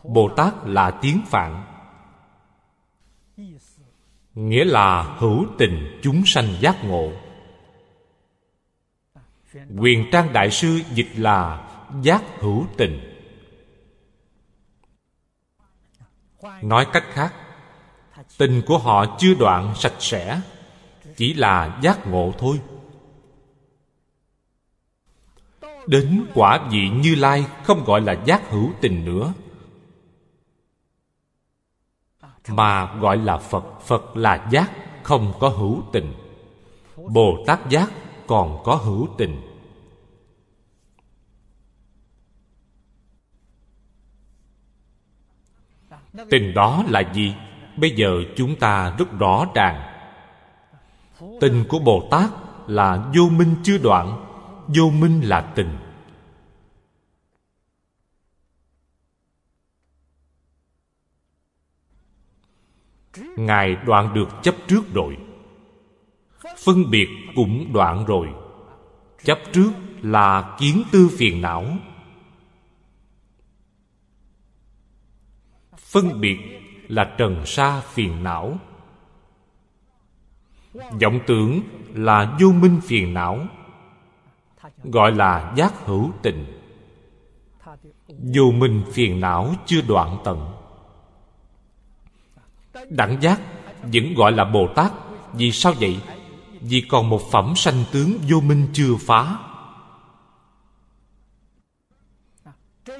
[0.04, 1.64] Bồ tát là tiếng phạn.
[4.34, 7.12] Nghĩa là hữu tình chúng sanh giác ngộ.
[9.78, 11.69] Quyền trang đại sư dịch là
[12.02, 13.16] giác hữu tình.
[16.62, 17.34] Nói cách khác,
[18.38, 20.42] tình của họ chưa đoạn sạch sẽ,
[21.16, 22.62] chỉ là giác ngộ thôi.
[25.88, 29.34] Đến quả vị như lai không gọi là giác hữu tình nữa,
[32.48, 33.64] mà gọi là phật.
[33.82, 34.72] Phật là giác,
[35.04, 36.14] không có hữu tình.
[36.96, 37.92] Bồ tát giác
[38.28, 39.49] còn có hữu tình.
[46.30, 47.36] Tình đó là gì?
[47.78, 49.82] Bây giờ chúng ta rất rõ ràng.
[51.42, 52.30] Tình của bồ tát
[52.68, 54.26] là vô minh chưa đoạn,
[54.68, 55.78] vô minh là tình.
[63.38, 65.18] Ngài đoạn được chấp trước rồi.
[66.58, 68.28] Phân biệt cũng đoạn rồi.
[69.24, 71.66] Chấp trước là kiến tư phiền não.
[75.90, 76.38] Phân biệt
[76.88, 78.58] là trần sa phiền não.
[80.74, 81.62] Vọng tưởng
[81.94, 83.40] là vô minh phiền não,
[84.84, 86.46] gọi là giác hữu tình.
[88.08, 90.52] Vô minh phiền não chưa đoạn tận.
[92.90, 93.42] Đẳng giác
[93.82, 94.92] vẫn gọi là bồ tát,
[95.34, 96.00] vì sao vậy?
[96.62, 99.38] Vì còn một phẩm sanh tướng vô minh chưa phá.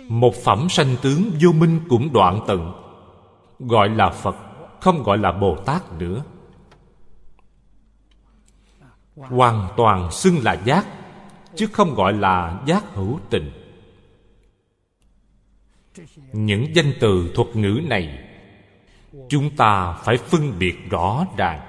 [0.10, 2.74] Một phẩm sanh tướng vô minh cũng đoạn tận.
[3.60, 4.36] Gọi là phật,
[4.82, 6.24] không gọi là bồ tát nữa.
[9.16, 10.88] Hoàn toàn xưng là giác,
[11.56, 13.52] chứ không gọi là giác hữu tình.
[16.34, 18.20] Những danh từ thuật ngữ này,
[19.30, 21.60] chúng ta phải phân biệt rõ ràng.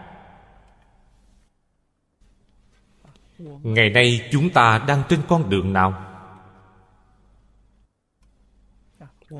[3.62, 6.09] Ngày nay chúng ta đang trên con đường nào?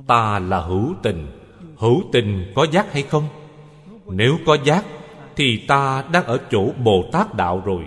[0.07, 1.27] Ta là hữu tình.
[1.77, 3.29] Hữu tình có giác hay không?
[4.07, 4.85] Nếu có giác,
[5.37, 7.87] thì ta đang ở chỗ bồ tát đạo rồi.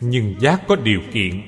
[0.00, 1.42] Nhưng giác có điều kiện.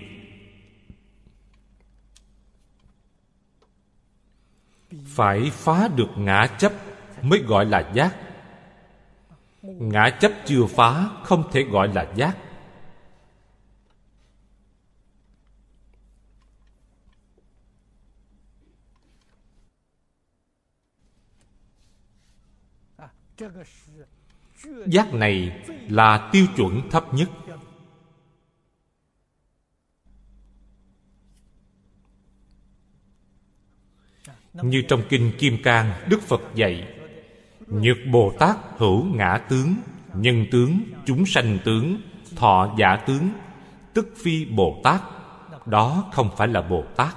[5.06, 6.72] Phải phá được ngã chấp
[7.22, 8.16] mới gọi là giác.
[9.62, 12.36] Ngã chấp chưa phá, không thể gọi là giác.
[24.86, 27.30] Giác này là tiêu chuẩn thấp nhất.
[34.52, 36.94] Như trong kinh kim cang, đức phật dạy,
[37.66, 39.74] nhược bồ tát hữu ngã tướng,
[40.14, 42.00] nhân tướng, chúng sanh tướng,
[42.36, 43.30] thọ giả tướng,
[43.94, 45.02] tức phi bồ tát,
[45.66, 47.14] đó không phải là bồ tát.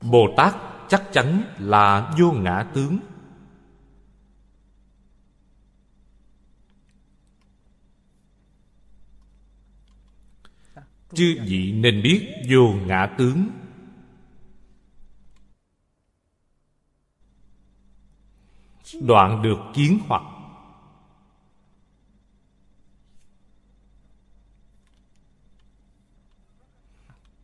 [0.00, 0.54] Bồ tát
[0.92, 2.98] chắc chắn là vô ngã tướng.
[11.14, 13.50] Chư vị nên biết vô ngã tướng.
[19.00, 20.22] Đoạn được kiến hoặc.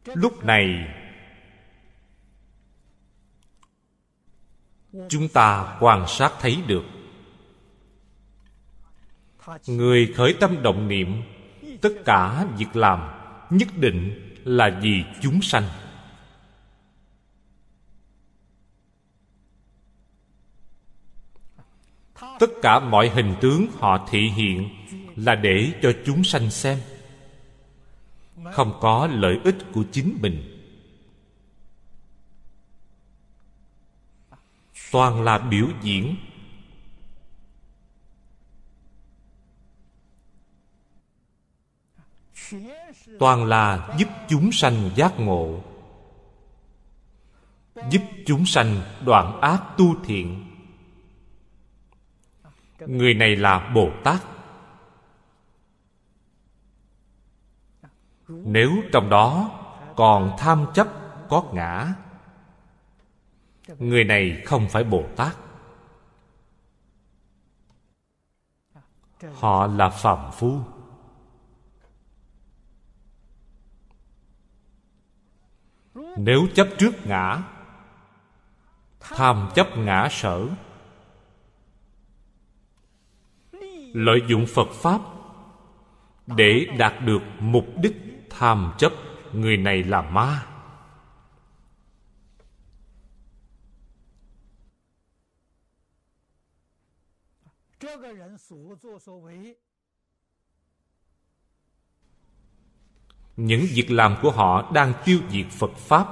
[0.05, 0.94] Lúc này
[5.09, 6.84] chúng ta quan sát thấy được.
[9.66, 11.22] Người khởi tâm động niệm,
[11.80, 13.09] tất cả việc làm
[13.51, 15.64] nhất định là vì chúng sanh.
[22.38, 24.68] Tất cả mọi hình tướng họ thị hiện
[25.16, 26.78] là để cho chúng sanh xem.
[28.53, 30.57] Không có lợi ích của chính mình.
[34.93, 36.16] Toàn là biểu diễn.
[43.18, 45.61] Toàn là giúp chúng sanh giác ngộ.
[47.91, 50.45] Giúp chúng sanh đoạn ác tu thiện.
[52.80, 54.22] Người này là bồ tát.
[58.28, 59.51] Nếu trong đó
[59.97, 60.89] còn tham chấp,
[61.28, 61.95] có ngã
[63.78, 65.36] người này không phải bồ tát.
[69.34, 70.60] Họ là phàm phu.
[76.16, 77.42] Nếu chấp trước ngã,
[79.00, 80.46] tham chấp ngã sở,
[83.92, 85.00] lợi dụng phật pháp
[86.26, 87.96] để đạt được mục đích
[88.30, 88.92] tham chấp
[89.32, 90.46] người này là ma.
[103.39, 106.07] Những việc làm của họ đang tiêu diệt phật pháp.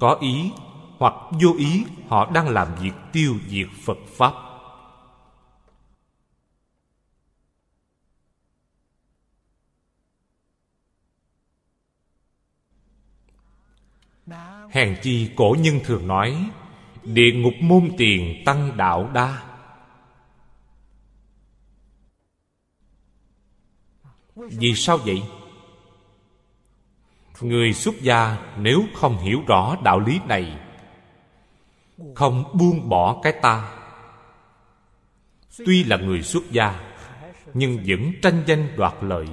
[0.00, 0.52] Có ý
[0.98, 4.32] hoặc vô ý, họ đang làm việc tiêu diệt phật pháp.
[14.70, 16.50] Hèn chi cổ nhân thường nói
[17.14, 19.42] địa ngục môn tiền tăng đạo đa.
[24.34, 25.22] Vì sao vậy?
[27.40, 30.60] Người xuất gia nếu không hiểu rõ đạo lý này,
[32.14, 33.74] không buông bỏ cái ta.
[35.58, 36.94] Tuy là người xuất gia,
[37.54, 39.26] nhưng vẫn tranh danh đoạt lợi.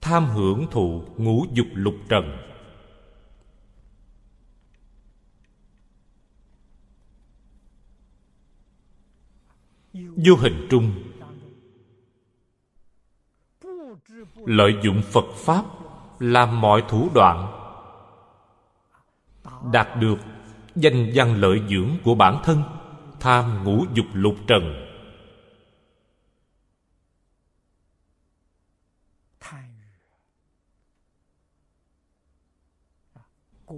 [0.00, 2.53] Tham hưởng thụ ngũ dục lục trần.
[9.94, 10.92] Vô hình trung.
[14.36, 15.64] Lợi dụng phật pháp
[16.18, 17.60] làm mọi thủ đoạn,
[19.72, 20.18] đạt được
[20.74, 22.62] danh văn lợi dưỡng của bản thân,
[23.20, 24.80] tham ngũ dục lục trần.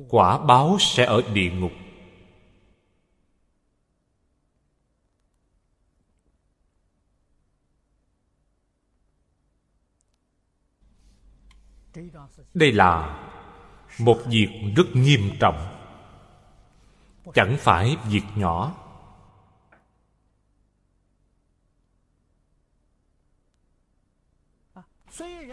[0.09, 1.73] Quả báo sẽ ở địa ngục.
[12.55, 13.23] Đây là
[14.01, 15.67] một việc rất nghiêm trọng.
[17.35, 18.75] Chẳng phải việc nhỏ.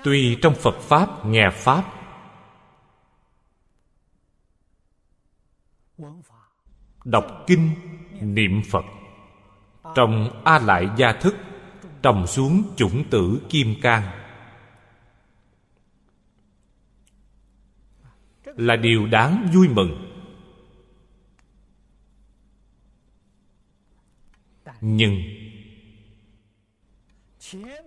[0.04, 1.84] Tuy trong phật pháp, nghe pháp,
[7.06, 7.76] đọc kinh,
[8.22, 8.86] niệm phật,
[9.96, 11.36] trong a lại gia thức,
[12.02, 14.23] trồng xuống chủng tử kim cang.
[18.56, 20.10] Là điều đáng vui mừng.
[24.82, 25.16] Nhưng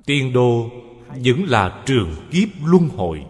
[0.04, 0.70] tiên đô
[1.08, 3.26] vẫn là trường kiếp luân hồi.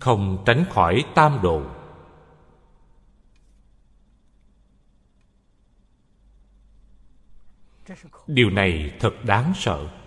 [0.00, 1.62] Không tránh khỏi tam độ
[8.26, 10.03] điều này thật đáng sợ.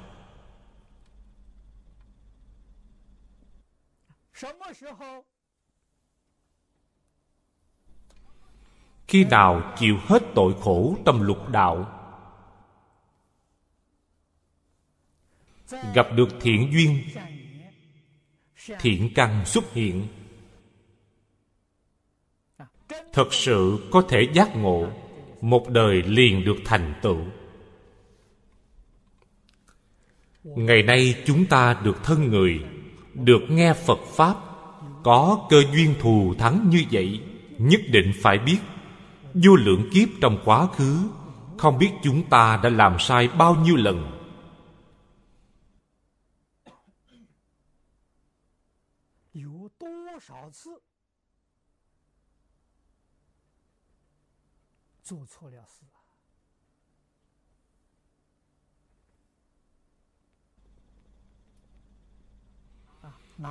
[9.08, 11.94] Khi nào chịu hết tội khổ trong lục đạo
[15.94, 17.04] gặp được thiện duyên
[18.80, 20.08] thiện căn xuất hiện
[23.14, 24.88] thật sự có thể giác ngộ
[25.42, 27.18] một đời liền được thành tựu.
[30.44, 32.64] Ngày nay chúng ta được thân người
[33.24, 34.36] được nghe phật pháp,
[35.04, 37.22] có cơ duyên thù thắng như vậy,
[37.58, 38.60] nhất định phải biết.
[39.34, 41.10] Vô lượng kiếp trong quá khứ,
[41.58, 44.18] không biết chúng ta đã làm sai bao nhiêu lần.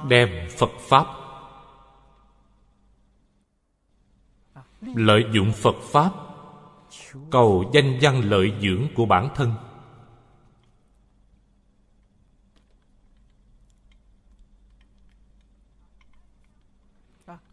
[0.09, 1.07] Đem phật pháp.
[4.81, 6.13] Lợi dụng phật pháp.
[7.31, 9.55] Cầu danh văn lợi dưỡng của bản thân.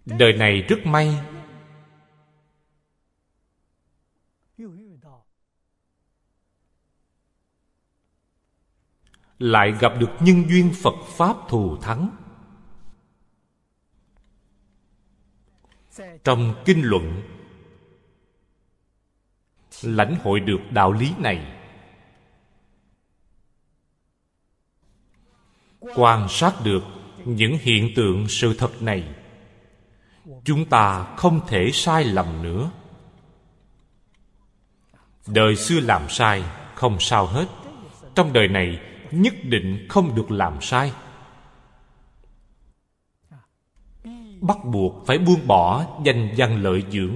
[0.05, 1.19] Đời này rất may.
[9.39, 12.22] Lại gặp được nhân duyên phật pháp thù thắng.
[16.23, 17.21] Trong kinh luận,
[19.83, 21.53] lãnh hội được đạo lý này.
[25.95, 26.83] Quan sát được
[27.25, 29.15] những hiện tượng sự thật này,
[30.43, 32.71] chúng ta không thể sai lầm nữa.
[35.27, 36.43] Đời xưa làm sai
[36.75, 37.45] không sao hết.
[38.15, 38.79] Trong đời này,
[39.11, 40.93] nhất định không được làm sai.
[44.43, 47.15] Bắt buộc phải buông bỏ danh văn lợi dưỡng.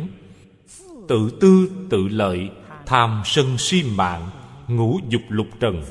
[1.07, 2.49] Tự tư, tự lợi,
[2.85, 4.29] tham sân si mạng,
[4.67, 5.83] ngũ dục lục trần.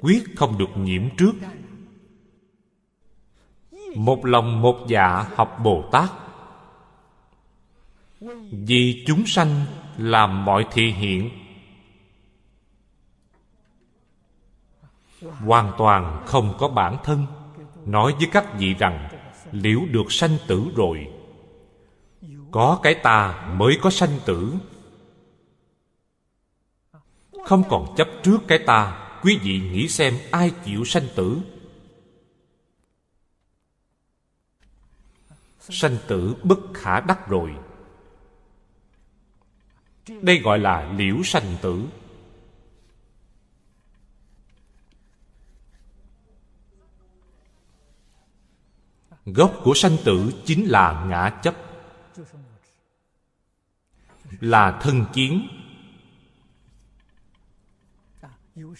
[0.00, 1.32] Quyết không được nhiễm trước.
[3.96, 6.10] Một lòng một dạ học bồ tát.
[8.50, 9.66] Vì chúng sanh
[9.96, 11.45] làm mọi thị hiện
[15.22, 17.26] hoàn toàn không có bản thân.
[17.86, 19.08] Nói với các vị rằng,
[19.52, 21.12] liễu được sanh tử rồi.
[22.50, 24.54] Có cái ta mới có sanh tử.
[27.44, 31.38] Không còn chấp trước cái ta, quý vị nghĩ xem ai chịu sanh tử?
[35.60, 37.54] Sanh tử bất khả đắc rồi.
[40.22, 41.82] Đây gọi là liễu sanh tử.
[49.26, 51.54] Gốc của sanh tử chính là ngã chấp.
[54.40, 55.48] Là thân kiến.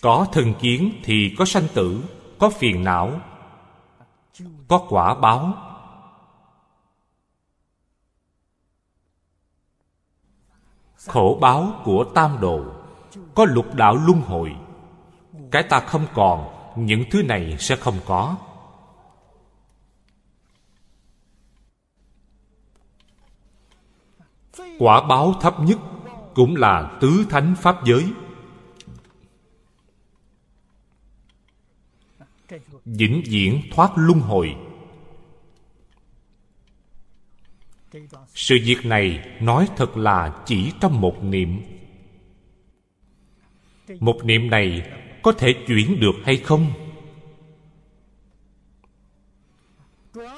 [0.02, 2.02] Có thân kiến thì có sanh tử,
[2.38, 3.20] có phiền não,
[4.68, 5.54] có quả báo.
[11.06, 12.64] Khổ báo của tam độ
[13.34, 14.56] có lục đạo luân hồi.
[15.50, 18.36] Cái ta không còn, những thứ này sẽ không có.
[24.78, 25.78] Quả báo thấp nhất
[26.34, 28.12] cũng là tứ thánh pháp giới.
[32.84, 34.56] Vĩnh viễn thoát luân hồi.
[38.34, 41.62] Sự việc này nói thật là chỉ trong một niệm.
[44.00, 44.90] Một niệm này
[45.22, 46.72] có thể chuyển được hay không?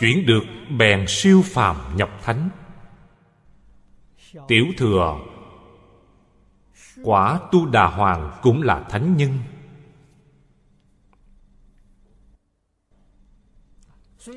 [0.01, 0.43] Chuyển được
[0.78, 2.49] bèn siêu phàm nhập thánh
[4.48, 5.18] tiểu thừa,
[7.02, 9.38] quả tu đà hoàng cũng là thánh nhân.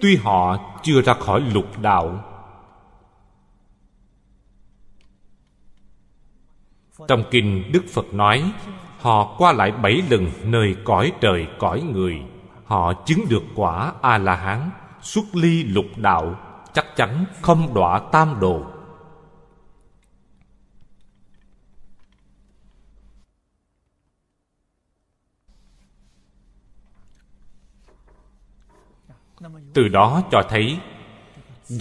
[0.01, 2.23] Tuy họ chưa ra khỏi lục đạo,
[7.07, 8.53] trong kinh đức phật nói,
[8.99, 12.21] họ qua lại bảy lần nơi cõi trời cõi người,
[12.65, 14.69] họ chứng được quả a la hán
[15.01, 16.35] xuất ly lục đạo,
[16.73, 18.70] chắc chắn không đọa tam đồ.
[29.73, 30.79] Từ đó cho thấy,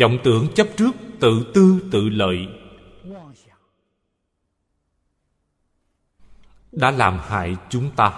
[0.00, 2.48] vọng tưởng chấp trước tự tư tự lợi
[6.72, 8.12] đã làm hại chúng ta.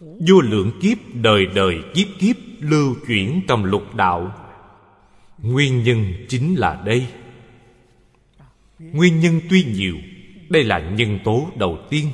[0.00, 4.32] Vô lượng kiếp đời đời kiếp kiếp lưu chuyển trong lục đạo.
[5.38, 7.06] Nguyên nhân chính là đây.
[8.78, 9.96] Nguyên nhân tuy nhiều,
[10.48, 12.10] đây là nhân tố đầu tiên,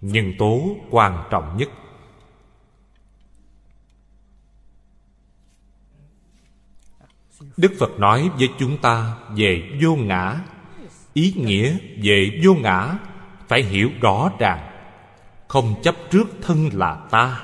[0.00, 1.68] nhân tố quan trọng nhất.
[7.56, 10.40] Đức phật nói với chúng ta về vô ngã.
[11.12, 12.98] Ý nghĩa về vô ngã,
[13.48, 14.70] phải hiểu rõ ràng,
[15.48, 17.42] không chấp trước thân là ta.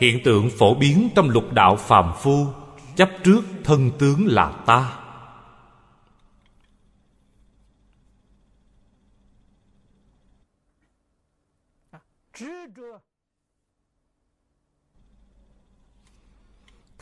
[0.00, 2.46] Hiện tượng phổ biến trong lục đạo phàm phu,
[2.96, 4.99] chấp trước thân tướng là ta.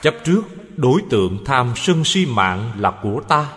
[0.03, 0.43] Chấp trước,
[0.77, 3.57] đối tượng tham sân si mạng là của ta.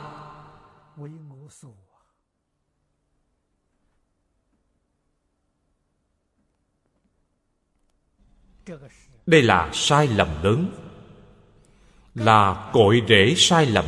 [9.26, 10.72] Đây là sai lầm lớn.
[12.16, 13.86] Là cội rễ sai lầm.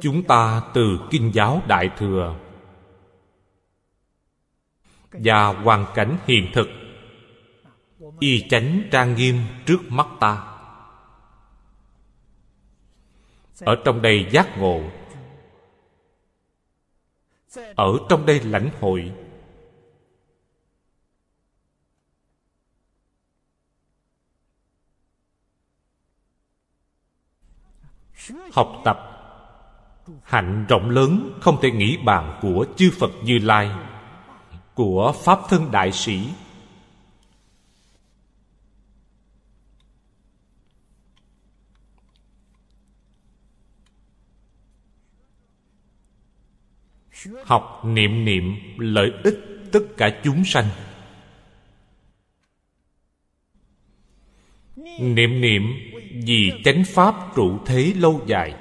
[0.00, 2.49] Chúng ta từ kinh giáo đại thừa
[5.12, 6.68] và hoàn cảnh hiện thực.
[8.18, 9.36] Y chánh trang nghiêm
[9.66, 10.46] trước mắt ta.
[13.60, 14.82] Ở trong đây giác ngộ.
[17.76, 19.12] Ở trong đây lãnh hội.
[28.52, 29.06] Học tập.
[30.22, 33.89] Hạnh rộng lớn không thể nghĩ bàn của chư phật như lai
[34.80, 36.28] của pháp thân đại sĩ.
[47.44, 49.38] Học niệm niệm lợi ích
[49.72, 50.68] tất cả chúng sanh.
[55.00, 55.62] Niệm niệm
[56.26, 58.54] vì chánh pháp trụ thế lâu dài.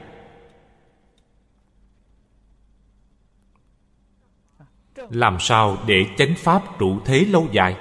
[5.10, 7.78] Làm sao để chánh pháp trụ thế lâu dài?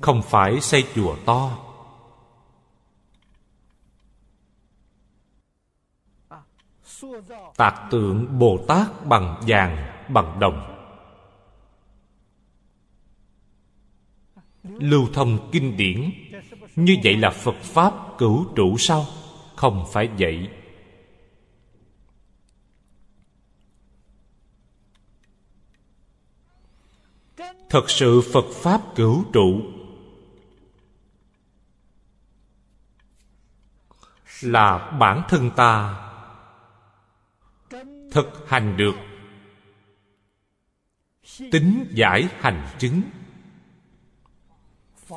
[0.00, 1.58] Không phải xây chùa to.
[7.56, 10.76] Tạc tượng bồ tát bằng vàng, bằng đồng.
[14.64, 16.10] Lưu thông kinh điển.
[16.76, 19.06] Như vậy là phật pháp cửu trụ sao?
[19.56, 20.48] Không phải vậy.
[27.70, 29.60] Thật sự phật pháp cửu trụ.
[34.42, 36.06] Là bản thân ta.
[38.12, 38.94] Thực hành được.
[41.52, 43.02] Tính giải hành chứng.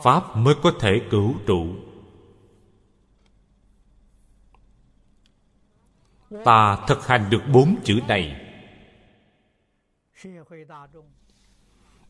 [0.03, 1.75] Pháp mới có thể cửu trụ.
[6.45, 8.39] Ta thực hành được bốn chữ này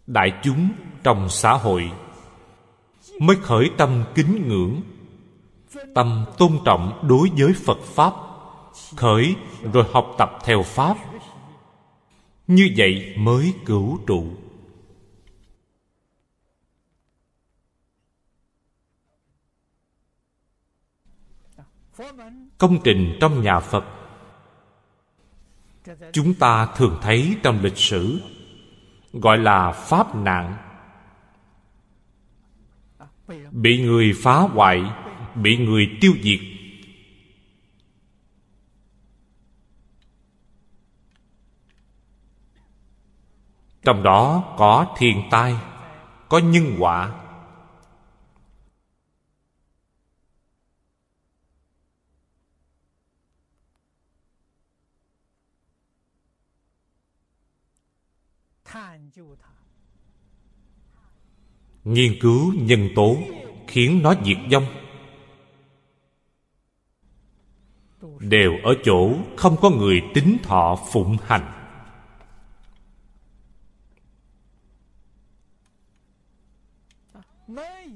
[0.07, 0.69] đại chúng
[1.03, 1.91] trong xã hội,
[3.19, 4.81] mới khởi tâm kính ngưỡng,
[5.95, 8.13] tâm tôn trọng đối với phật pháp,
[8.95, 9.35] khởi
[9.73, 10.97] rồi học tập theo pháp.
[12.47, 14.27] Như vậy mới cửu trụ.
[22.57, 23.85] Công trình trong nhà phật,
[26.11, 28.19] chúng ta thường thấy trong lịch sử
[29.13, 30.57] gọi là pháp nạn.
[33.51, 34.83] Bị người phá hoại,
[35.35, 36.39] bị người tiêu diệt.
[43.81, 45.55] Trong đó có thiên tai,
[46.29, 47.22] có nhân quả.
[61.83, 63.17] Nghiên cứu nhân tố
[63.67, 64.65] khiến nó diệt vong.
[68.19, 71.59] Đều ở chỗ không có người tính thọ phụng hành.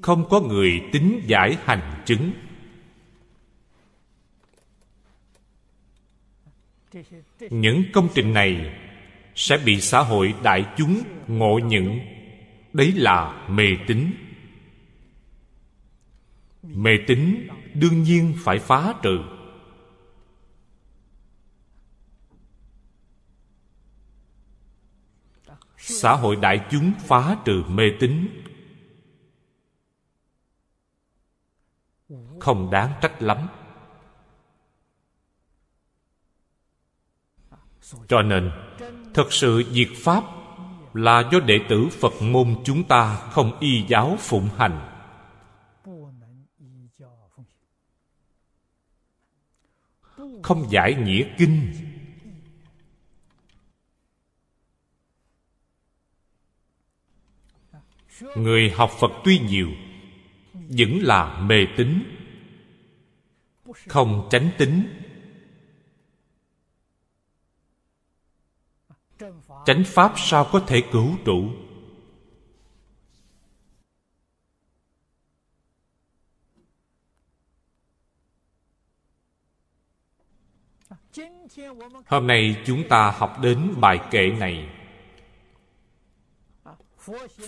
[0.02, 2.32] Không có người tính giải hành chứng.
[7.50, 8.78] Những công trình này
[9.38, 11.98] sẽ bị xã hội đại chúng ngộ nhận
[12.72, 14.10] đấy là mê tín.
[16.62, 19.18] Mê tín đương nhiên phải phá trừ.
[25.76, 28.42] Xã hội đại chúng phá trừ mê tín.
[32.40, 33.48] Không đáng trách lắm.
[38.08, 38.50] Cho nên
[39.18, 40.24] thật sự diệt pháp
[40.94, 45.04] là do đệ tử phật môn chúng ta không y giáo phụng hành.
[50.42, 51.72] Không giải nghĩa kinh.
[58.36, 59.68] Người học phật tuy nhiều,
[60.52, 62.02] vẫn là mê tín,
[63.86, 64.88] không tránh tính
[69.66, 71.50] chánh pháp sao có thể cứu trụ?
[82.06, 84.68] Hôm nay chúng ta học đến bài kệ này.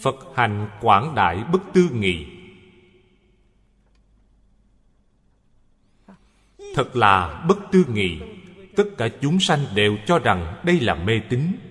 [0.03, 2.27] Phật hành quảng đại bất tư nghị.
[6.75, 8.21] Thật là bất tư nghị.
[8.77, 11.70] Tất cả chúng sanh đều cho rằng đây là mê tín.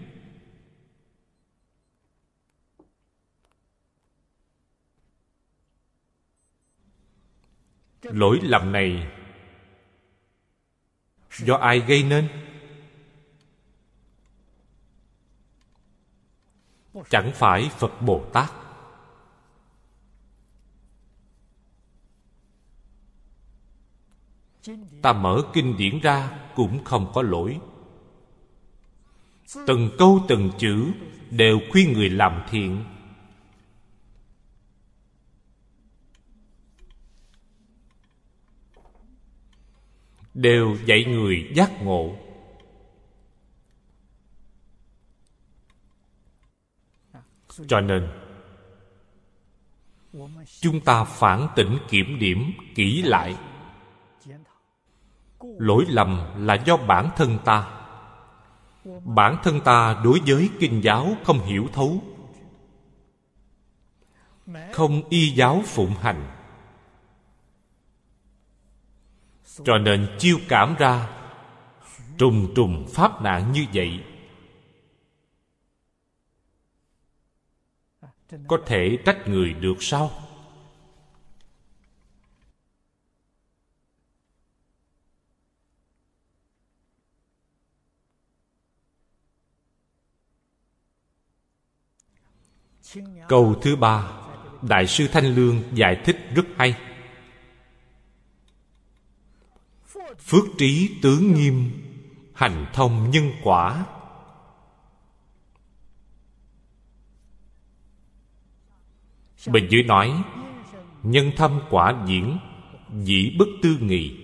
[8.14, 9.07] Lỗi lầm này.
[11.38, 12.28] Do ai gây nên?
[17.10, 18.51] Chẳng phải phật bồ tát.
[25.01, 27.60] Ta mở kinh điển ra cũng không có lỗi.
[29.68, 30.91] Từng câu từng chữ
[31.30, 32.84] đều khuyên người làm thiện.
[40.42, 42.16] Đều dạy người giác ngộ.
[47.68, 48.08] Cho nên,
[50.62, 53.36] chúng ta phản tỉnh kiểm điểm, kỹ lại.
[55.42, 57.86] Lỗi lầm là do bản thân ta.
[59.06, 62.04] Bản thân ta đối với kinh giáo không hiểu thấu.
[64.74, 66.39] Không y giáo phụng hành.
[69.66, 71.10] Cho nên chiêu cảm ra,
[72.18, 74.03] trùng trùng pháp nạn như vậy.
[78.47, 80.12] Có thể trách người được sao?
[93.28, 94.12] Câu thứ ba,
[94.62, 96.89] đại sư thanh lương giải thích rất hay.
[100.20, 101.72] Phước trí tướng nghiêm,
[102.34, 103.86] hành thông nhân quả.
[109.47, 110.24] Bên dưới nói,
[111.03, 112.39] nhân thâm quả diễn,
[113.03, 114.17] dĩ bất tư nghị.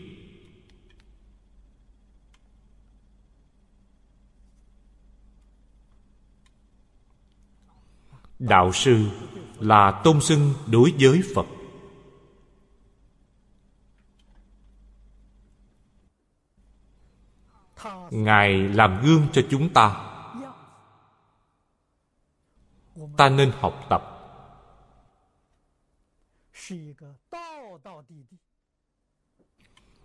[8.39, 9.09] Đạo sư
[9.59, 11.45] là tôn xưng đối với phật.
[18.12, 20.12] Ngài làm gương cho chúng ta.
[23.18, 24.12] Ta nên học tập.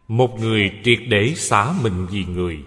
[0.09, 2.65] Một người triệt để xả mình vì người.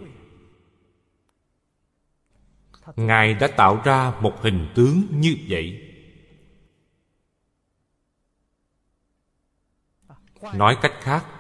[2.96, 5.90] Ngài đã tạo ra một hình tướng như vậy.
[10.54, 11.33] Nói cách khác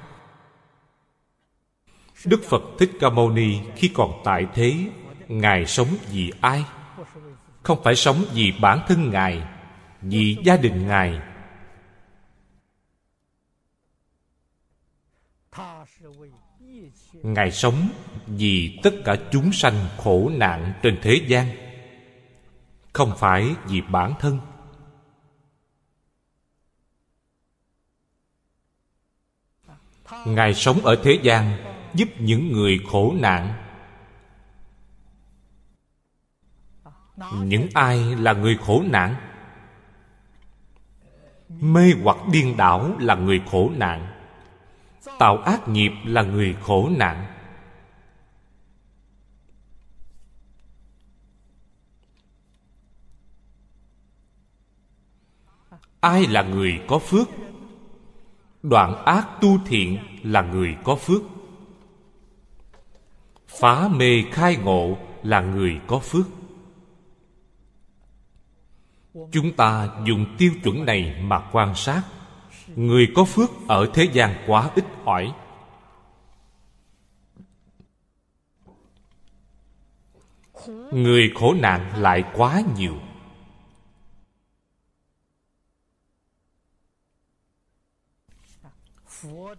[2.25, 4.89] đức phật thích ca mâu ni khi còn tại thế,
[5.27, 6.65] ngài sống vì ai?
[7.63, 9.43] Không phải sống vì bản thân ngài,
[10.01, 11.19] vì gia đình ngài.
[17.13, 17.89] Ngài sống
[18.27, 21.47] vì tất cả chúng sanh khổ nạn trên thế gian,
[22.93, 24.39] không phải vì bản thân.
[30.25, 33.53] Ngài sống ở thế gian giúp những người khổ nạn.
[37.43, 39.15] Những ai là người khổ nạn?
[41.49, 44.07] Mê hoặc điên đảo là người khổ nạn.
[45.19, 47.27] Tạo ác nghiệp là người khổ nạn.
[55.99, 57.27] Ai là người có phước?
[58.63, 61.21] Đoạn ác tu thiện là người có phước
[63.59, 66.25] phá mê khai ngộ là người có phước.
[69.31, 72.03] Chúng ta dùng tiêu chuẩn này mà quan sát.
[72.75, 75.33] Người có phước ở thế gian quá ít hỏi
[80.91, 82.95] người khổ nạn lại quá nhiều.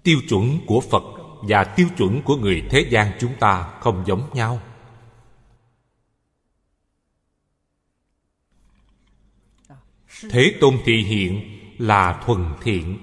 [0.03, 4.31] Tiêu chuẩn của phật và tiêu chuẩn của người thế gian chúng ta không giống
[4.35, 4.63] nhau.
[10.31, 12.99] Thế tôn thị hiện là thuần thiện.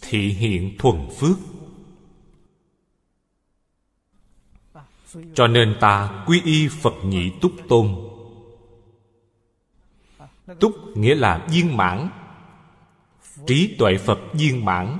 [0.00, 1.36] Thị hiện thuần phước.
[5.34, 7.96] Cho nên ta quy y phật nhị túc tôn.
[10.60, 12.08] Túc nghĩa là viên mãn
[13.46, 14.98] trí tuệ phật viên mãn.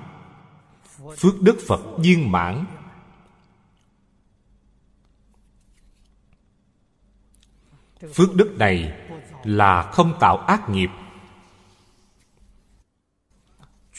[1.17, 2.65] Phước đức phật viên mãn.
[8.15, 8.93] Phước đức này
[9.45, 10.91] là không tạo ác nghiệp.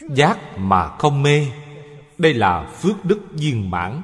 [0.10, 1.48] Giác mà không mê.
[2.18, 4.02] Đây là phước đức viên mãn.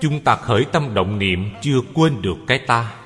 [0.00, 3.00] Chúng ta khởi tâm động niệm, chưa quên được cái ta.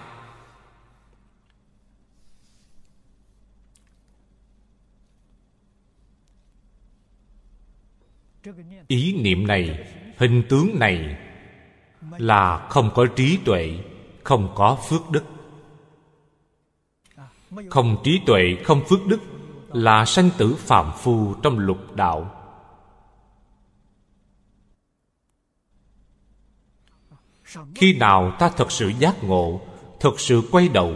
[8.87, 11.16] Ý niệm này, hình tướng này
[12.18, 13.79] là không có trí tuệ,
[14.24, 15.24] không có phước đức.
[17.70, 19.20] Không trí tuệ, không phước đức
[19.72, 22.38] là sanh tử phạm phu trong lục đạo.
[27.75, 29.61] Khi nào ta thật sự giác ngộ
[30.01, 30.95] thật sự quay đầu?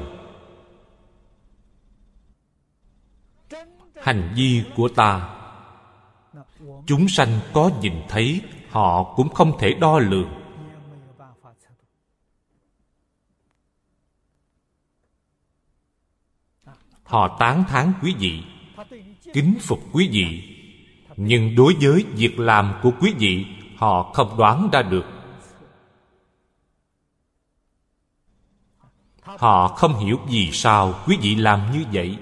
[4.02, 5.38] Hành vi của ta,
[6.86, 8.40] chúng sanh có nhìn thấy,
[8.70, 10.28] họ cũng không thể đo lường.
[17.02, 18.42] Họ tán thán quý vị,
[19.32, 20.56] kính phục quý vị,
[21.16, 23.46] nhưng đối với việc làm của quý vị,
[23.76, 25.21] họ không đoán ra được.
[29.22, 32.18] Họ không hiểu vì sao quý vị làm như vậy.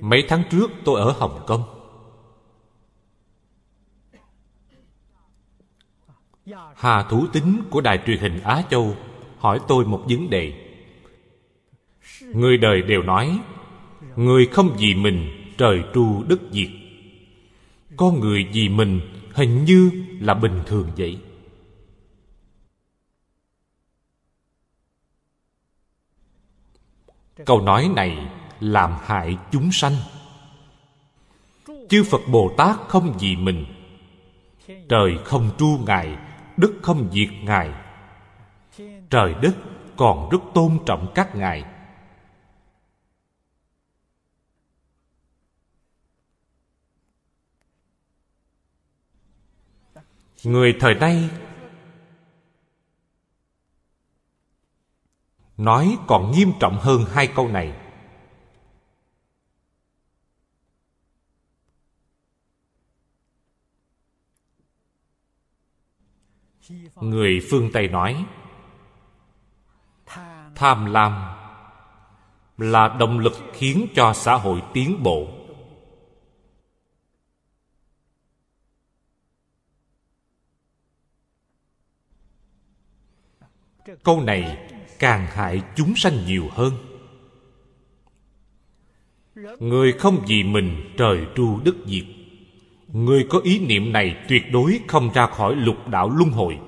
[0.00, 1.75] Mấy tháng trước tôi ở hồng kông.
[6.76, 8.96] Hà thủ tính của đài truyền hình á châu
[9.38, 10.52] hỏi tôi một vấn đề.
[12.22, 13.40] Người đời đều nói,
[14.16, 15.28] người không vì mình,
[15.58, 16.68] trời tru đất diệt.
[17.96, 19.00] Con người vì mình
[19.34, 19.90] hình như
[20.20, 21.18] là bình thường vậy.
[27.46, 28.30] Câu nói này
[28.60, 29.92] làm hại chúng sanh.
[31.88, 33.64] Chư phật bồ tát không vì mình,
[34.88, 36.16] trời không tru ngài
[36.56, 37.70] đức không diệt ngài.
[39.10, 39.54] Trời đất
[39.96, 41.64] còn rất tôn trọng các ngài.
[50.44, 51.30] Người thời nay
[55.56, 57.85] nói còn nghiêm trọng hơn hai câu này.
[67.00, 68.26] Người phương tây nói,
[70.54, 71.12] tham lam
[72.58, 75.28] là động lực khiến cho xã hội tiến bộ.
[84.02, 86.72] Câu này càng hại chúng sanh nhiều hơn.
[89.58, 92.15] Người không vì mình trời tru đất diệt
[92.88, 96.58] người có ý niệm này tuyệt đối không ra khỏi lục đạo luân hồi.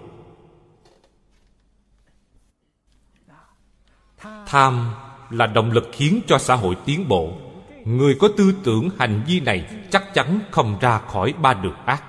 [4.46, 4.94] Tham
[5.30, 7.38] là động lực khiến cho xã hội tiến bộ.
[7.84, 12.04] Người có tư tưởng hành vi này chắc chắn không ra khỏi ba đường ác.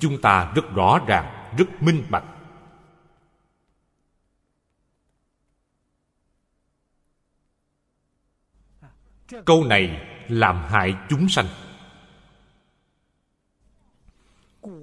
[0.00, 2.24] Chúng ta rất rõ ràng, rất minh bạch.
[9.44, 11.46] Câu này làm hại chúng sanh.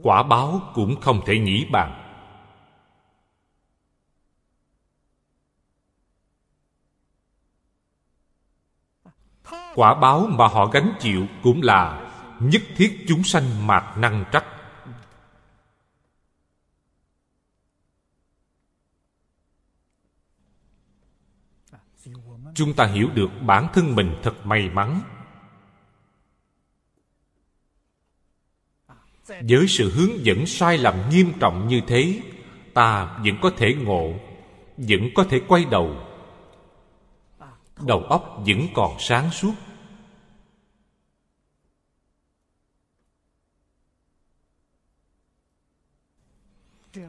[0.03, 1.97] Quả báo cũng không thể nghĩ bàn.
[9.75, 14.45] Quả báo mà họ gánh chịu cũng là nhất thiết chúng sanh mạt năng trách
[22.55, 25.01] chúng ta hiểu được bản thân mình thật may mắn.
[29.27, 32.21] Với sự hướng dẫn sai lầm nghiêm trọng như thế,
[32.73, 34.13] ta vẫn có thể ngộ,
[34.77, 35.95] vẫn có thể quay đầu.
[37.85, 39.53] Đầu óc vẫn còn sáng suốt.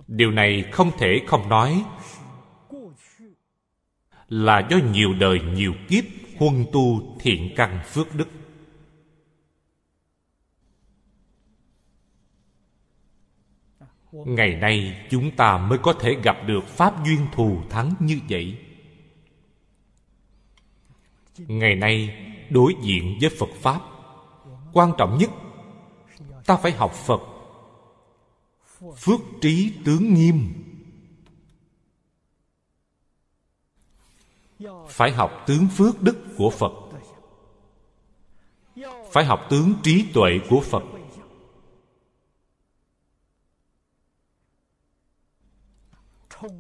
[0.07, 1.84] Điều này không thể không nói
[4.32, 6.04] là do nhiều đời nhiều kiếp
[6.38, 8.28] huân tu thiện căn phước đức.
[14.12, 18.58] Ngày nay chúng ta mới có thể gặp được pháp duyên thù thắng như vậy.
[21.38, 22.16] Ngày nay,
[22.50, 23.80] đối diện với phật pháp,
[24.72, 25.30] quan trọng nhất,
[26.46, 27.20] ta phải học phật.
[28.96, 30.52] Phước trí tướng nghiêm
[34.88, 36.72] phải học tướng phước đức của phật.
[39.12, 40.82] Phải học tướng trí tuệ của phật.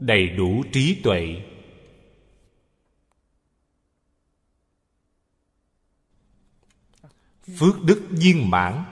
[0.00, 1.42] Đầy đủ trí tuệ.
[7.58, 8.84] Phước đức viên mãn.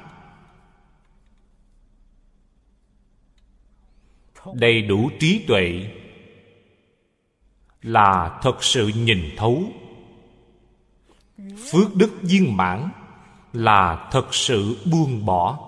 [4.54, 5.99] Đầy đủ trí tuệ
[7.82, 9.62] là thật sự nhìn thấu.
[11.72, 12.90] Phước đức viên mãn
[13.52, 15.66] là thật sự buông bỏ.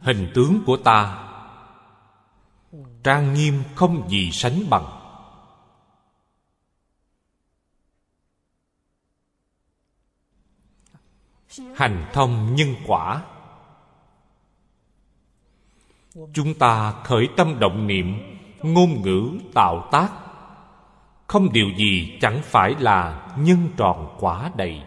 [0.00, 1.28] Hình tướng của ta,
[3.02, 5.02] trang nghiêm không gì sánh bằng.
[11.74, 13.24] Hành thông nhân quả
[16.32, 18.18] chúng ta khởi tâm động niệm,
[18.62, 20.12] ngôn ngữ tạo tác.
[21.26, 24.82] Không điều gì chẳng phải là nhân tròn quả đầy.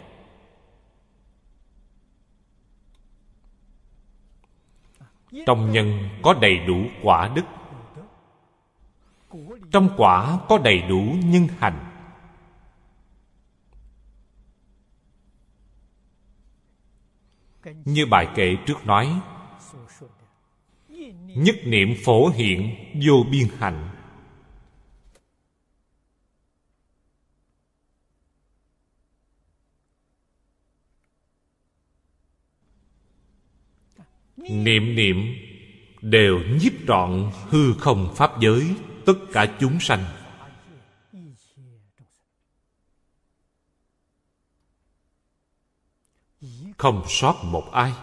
[5.45, 7.45] Trong nhân có đầy đủ quả đức.
[9.71, 11.85] Trong quả có đầy đủ nhân hành.
[17.85, 19.21] Như bài kệ trước nói
[21.35, 22.75] nhất niệm phổ hiện
[23.05, 23.89] vô biên hạnh.
[34.37, 35.35] Niệm niệm
[36.01, 38.75] đều nhiếp trọn hư không pháp giới,
[39.05, 40.03] tất cả chúng sanh.
[46.77, 47.93] Không sót một ai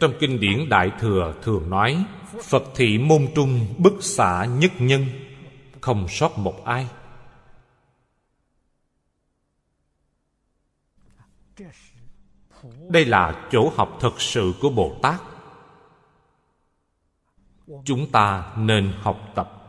[0.00, 2.04] trong kinh điển đại thừa thường nói
[2.42, 5.06] phật thị môn trung bất xả nhất nhân
[5.80, 6.88] không sót một ai.
[12.88, 15.20] Đây là chỗ học thật sự của bồ tát.
[17.84, 19.60] Chúng ta nên học tập.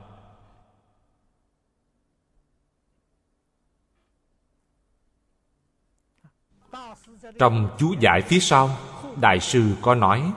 [7.39, 8.77] Trong chú giải phía sau
[9.21, 10.31] đại sư có nói,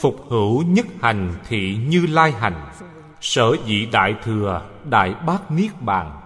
[0.00, 2.70] phục hữu nhất hành thị như lai hành,
[3.20, 6.20] sở dĩ đại thừa, đại bát niết bàn.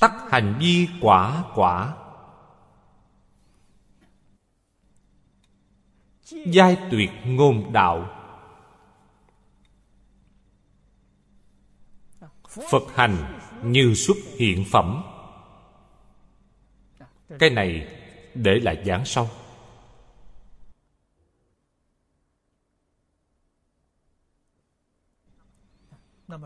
[0.00, 1.94] Tắc hành vi quả quả.
[6.30, 8.08] Giai tuyệt ngôn đạo.
[12.70, 15.02] Phật hành như xuất hiện phẩm.
[17.38, 17.99] Cái này
[18.34, 19.28] để lại giảng sau.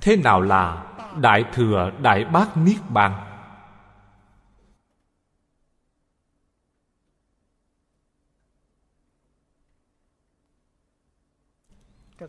[0.00, 3.30] Thế nào là đại thừa đại bát niết bàn?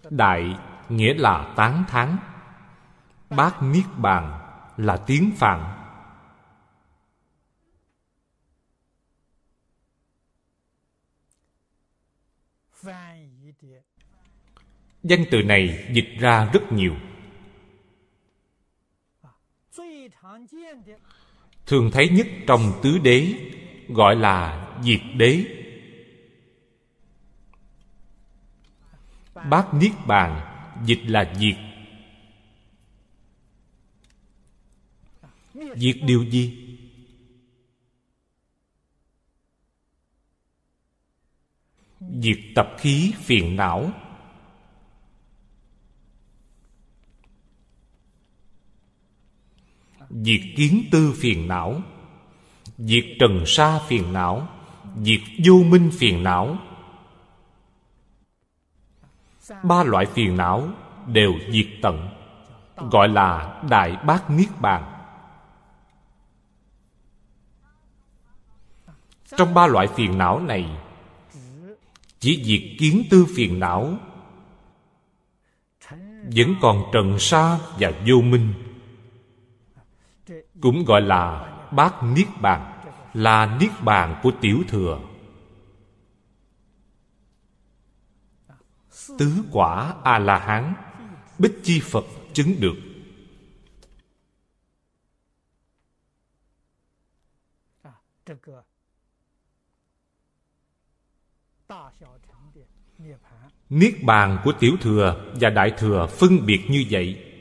[0.09, 0.59] Đại
[0.89, 2.17] nghĩa là tán thán.
[3.29, 4.39] Bát niết bàn
[4.77, 5.84] là tiếng phạn.
[15.07, 16.95] Danh từ này dịch ra rất nhiều.
[21.65, 23.33] Thường thấy nhất trong tứ đế,
[23.87, 25.45] gọi là diệt đế.
[29.49, 30.41] Bát niết bàn
[30.85, 31.55] dịch là diệt.
[35.75, 36.77] Diệt điều gì?
[41.99, 43.91] Diệt tập khí phiền não.
[50.09, 51.81] Diệt kiến tư phiền não.
[52.77, 54.47] Diệt trần sa phiền não.
[55.03, 56.57] Diệt vô minh phiền não.
[59.63, 60.69] Ba loại phiền não
[61.07, 62.09] đều diệt tận,
[62.91, 64.83] gọi là đại bát niết bàn.
[69.37, 70.69] Trong ba loại phiền não này,
[72.19, 73.97] chỉ diệt kiến tư phiền não,
[76.35, 78.53] vẫn còn trần sa và vô minh
[80.61, 82.81] cũng gọi là bát niết bàn,
[83.13, 84.99] là niết bàn của tiểu thừa.
[89.17, 90.73] Tứ quả a la hán
[91.39, 92.75] bích chi phật chứng được.
[103.69, 107.34] Niết bàn của tiểu thừa và đại thừa phân biệt như vậy.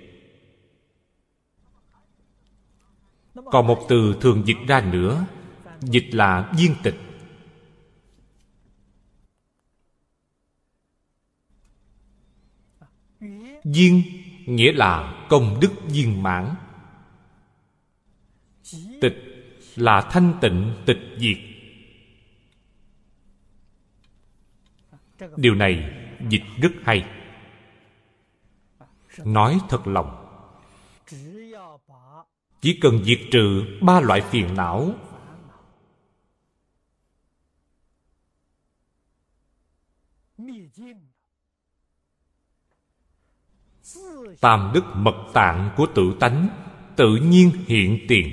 [3.45, 5.27] Còn một từ thường dịch ra nữa.
[5.81, 6.97] Dịch là viên tịch.
[13.65, 14.03] Viên
[14.47, 16.55] nghĩa là công đức viên mãn.
[19.01, 19.17] Tịch
[19.77, 21.37] là thanh tịnh, tịch diệt.
[25.37, 25.93] Điều này
[26.29, 27.05] dịch rất hay.
[29.25, 30.24] Nói thật lòng
[32.65, 34.95] chỉ cần diệt trừ ba loại phiền não.
[44.41, 46.49] Tam đức mật tạng của tự tánh
[46.97, 48.31] tự nhiên hiện tiền.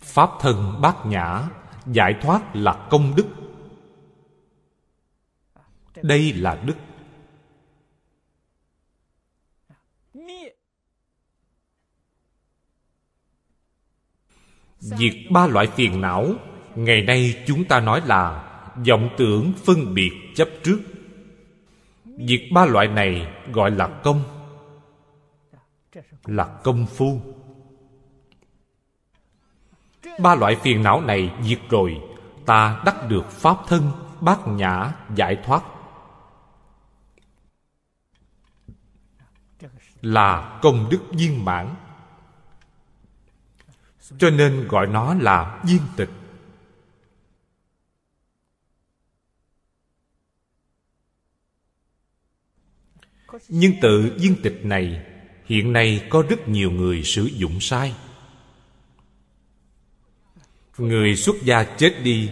[0.00, 1.48] Pháp thân bát nhã
[1.86, 3.26] giải thoát là công đức.
[6.02, 6.76] Đây là đức.
[14.86, 16.34] Diệt ba loại phiền não.
[16.74, 18.42] Ngày nay chúng ta nói là
[18.88, 20.78] vọng tưởng phân biệt chấp trước.
[22.04, 24.22] Diệt ba loại này gọi là công.
[26.24, 27.20] Là công phu.
[30.18, 32.00] Ba loại phiền não này diệt rồi,
[32.46, 33.90] ta đắc được pháp thân,
[34.20, 35.62] bát nhã giải thoát.
[40.02, 41.74] Là công đức viên mãn
[44.18, 46.10] cho nên gọi nó là viên tịch.
[53.48, 55.06] Nhưng tự viên tịch này,
[55.44, 57.94] hiện nay có rất nhiều người sử dụng sai.
[60.78, 62.30] Người xuất gia chết đi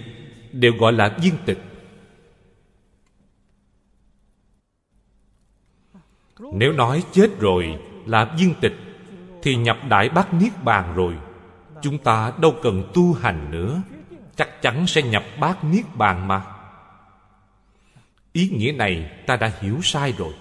[0.53, 1.59] đều gọi là viên tịch.
[6.53, 8.75] Nếu nói chết rồi là viên tịch,
[9.43, 11.19] thì nhập đại bát niết bàn rồi
[11.85, 13.83] chúng ta đâu cần tu hành nữa.
[14.37, 16.45] Chắc chắn sẽ nhập bát niết bàn mà.
[18.33, 20.35] Ý nghĩa này ta đã hiểu sai rồi.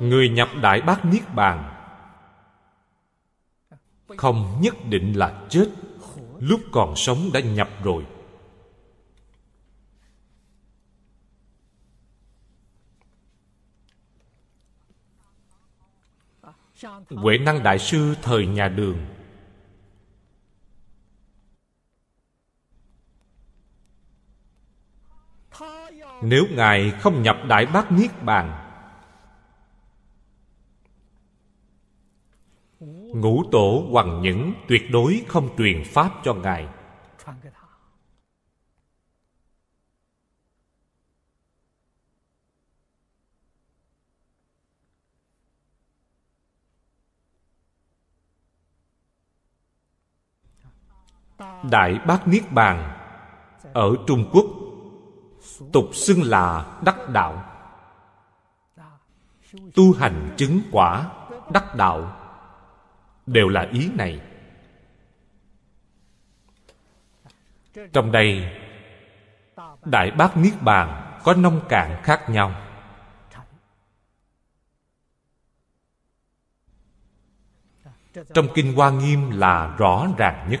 [0.00, 1.68] Người nhập đại bát niết bàn
[4.16, 5.66] không nhất định là chết.
[6.38, 8.06] Lúc còn sống đã nhập rồi.
[17.10, 18.98] Huệ năng đại sư thời nhà đường.
[26.22, 28.58] Nếu ngài không nhập đại bát niết bàn,
[33.14, 36.68] ngũ tổ hoàng nhẫn tuyệt đối không truyền pháp cho ngài.
[51.70, 52.98] Đại bát niết bàn
[53.72, 54.46] ở trung quốc,
[55.72, 57.44] tục xưng là đắc đạo.
[59.74, 61.10] Tu hành chứng quả,
[61.52, 62.16] đắc đạo,
[63.26, 64.20] đều là ý này.
[67.92, 68.52] Trong đây,
[69.84, 72.54] đại bát niết bàn có nông cạn khác nhau.
[78.34, 80.60] Trong kinh hoa nghiêm là rõ ràng nhất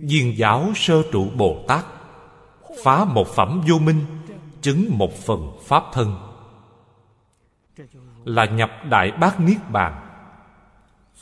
[0.00, 1.84] viên giáo sơ trụ bồ tát,
[2.84, 4.04] phá một phẩm vô minh,
[4.62, 6.16] chứng một phần pháp thân.
[8.24, 10.06] Là nhập đại bát niết bàn,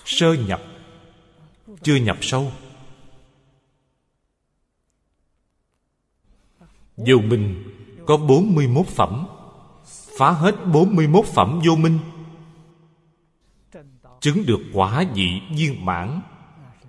[0.05, 0.61] sơ nhập,
[1.83, 2.53] chưa nhập sâu.
[6.97, 7.65] Vô minh
[8.07, 9.27] có 41 phẩm,
[10.19, 11.99] phá hết 41 phẩm vô minh,
[14.21, 16.21] chứng được quả vị viên mãn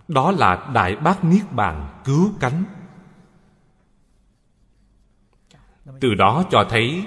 [0.10, 2.64] đó là đại bát niết bàn cứu cánh.
[6.00, 7.06] Từ đó cho thấy,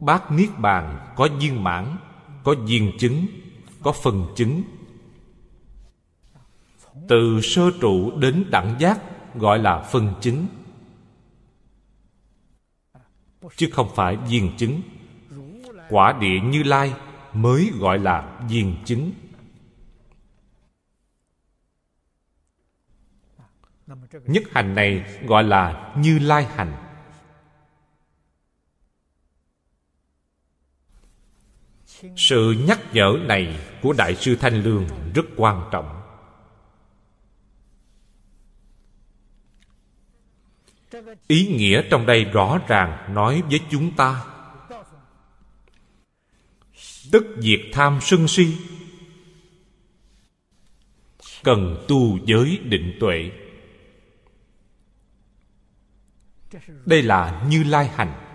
[0.00, 1.96] bát niết bàn có viên mãn,
[2.44, 3.26] có viên chứng,
[3.82, 4.62] có phần chứng.
[7.08, 9.00] Từ sơ trụ đến đẳng giác
[9.34, 10.46] gọi là phần chứng.
[13.56, 14.80] Chứ không phải viên chứng.
[15.88, 16.94] Quả địa như lai
[17.32, 19.12] mới gọi là viên chứng.
[24.26, 26.72] Nhất hành này gọi là như lai hành.
[32.16, 36.02] Sự nhắc nhở này của đại sư thanh lương rất quan trọng.
[41.26, 44.24] Ý nghĩa trong đây rõ ràng nói với chúng ta.
[47.12, 48.56] Tức diệt tham sân si.
[51.44, 53.30] Cần tu giới định tuệ
[56.86, 58.26] đây là như lai hành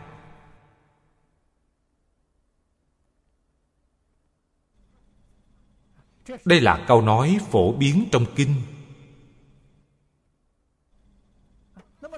[6.46, 8.56] đây là câu nói phổ biến trong kinh.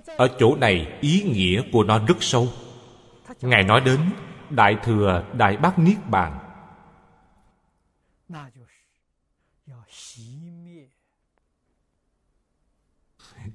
[0.06, 2.48] Ở chỗ này ý nghĩa của nó rất sâu.
[3.41, 3.99] Ngài nói đến
[4.49, 6.40] đại thừa đại bát niết bàn.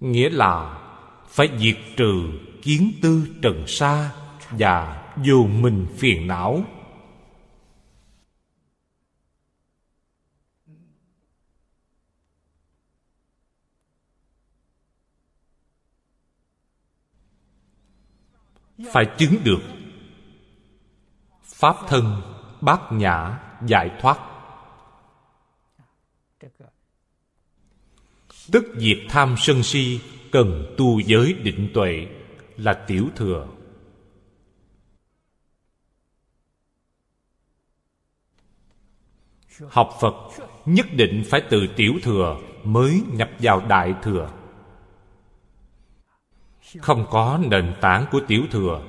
[0.00, 0.84] Nghĩa là
[1.38, 2.32] phải diệt trừ
[2.62, 4.14] kiến tư trần sa
[4.50, 6.64] và vô minh phiền não.
[18.92, 19.62] Phải chứng được
[21.44, 22.22] pháp thân
[22.60, 24.18] bát nhã giải thoát.
[28.52, 30.00] Tức diệt tham sân si
[30.32, 32.06] cần tu giới định tuệ
[32.56, 33.48] là tiểu thừa.
[39.68, 40.14] Học phật
[40.66, 44.30] nhất định phải từ tiểu thừa mới nhập vào đại thừa.
[46.80, 48.82] Không có nền tảng của tiểu thừa,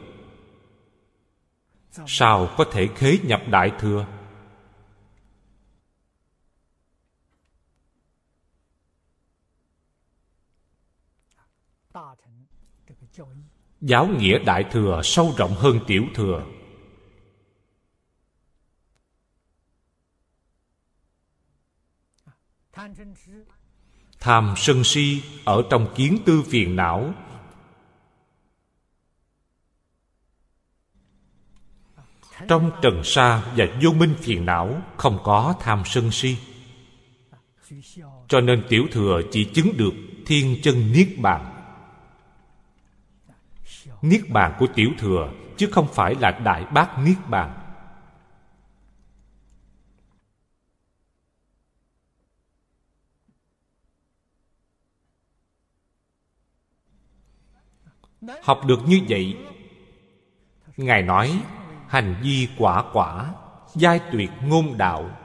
[2.07, 4.05] sao có thể khế nhập đại thừa?
[13.81, 16.45] Giáo nghĩa đại thừa sâu rộng hơn tiểu thừa.
[24.19, 27.13] Tham sân si ở trong kiến tư phiền não.
[32.47, 36.37] Trong trần sa và vô minh phiền não không có tham sân si.
[38.27, 39.93] Cho nên tiểu thừa chỉ chứng được
[40.25, 41.58] thiên chân niết bàn
[44.01, 47.55] niết bàn của tiểu thừa, chứ không phải là đại bác niết bàn.
[58.43, 59.37] Học được như vậy,
[60.77, 61.41] ngài nói,
[61.87, 63.33] hành vi quả quả,
[63.75, 65.18] giai tuyệt ngôn đạo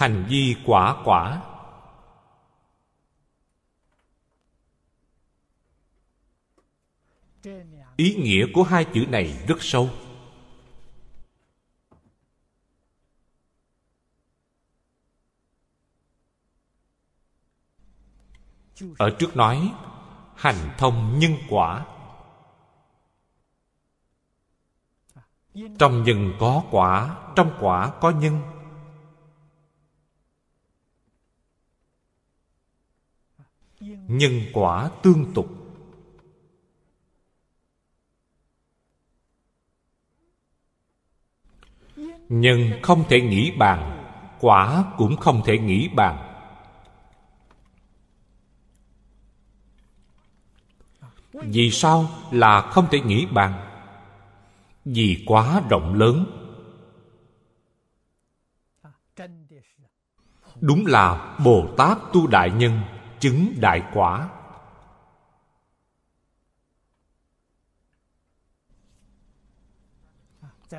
[0.00, 1.42] hành vi quả quả.
[7.96, 9.90] Ý nghĩa của hai chữ này rất sâu.
[18.98, 19.72] Ở trước nói,
[20.36, 21.86] hành thông nhân quả.
[25.78, 28.59] Trong nhân có quả, trong quả có nhân.
[33.80, 35.46] Nhân quả tương tục.
[42.28, 44.06] Nhân không thể nghĩ bàn,
[44.40, 46.26] quả cũng không thể nghĩ bàn.
[51.32, 53.66] Vì sao là không thể nghĩ bàn?
[54.84, 56.26] Vì quá rộng lớn.
[60.60, 62.80] Đúng là bồ tát tu đại nhân
[63.20, 64.28] chứng đại quả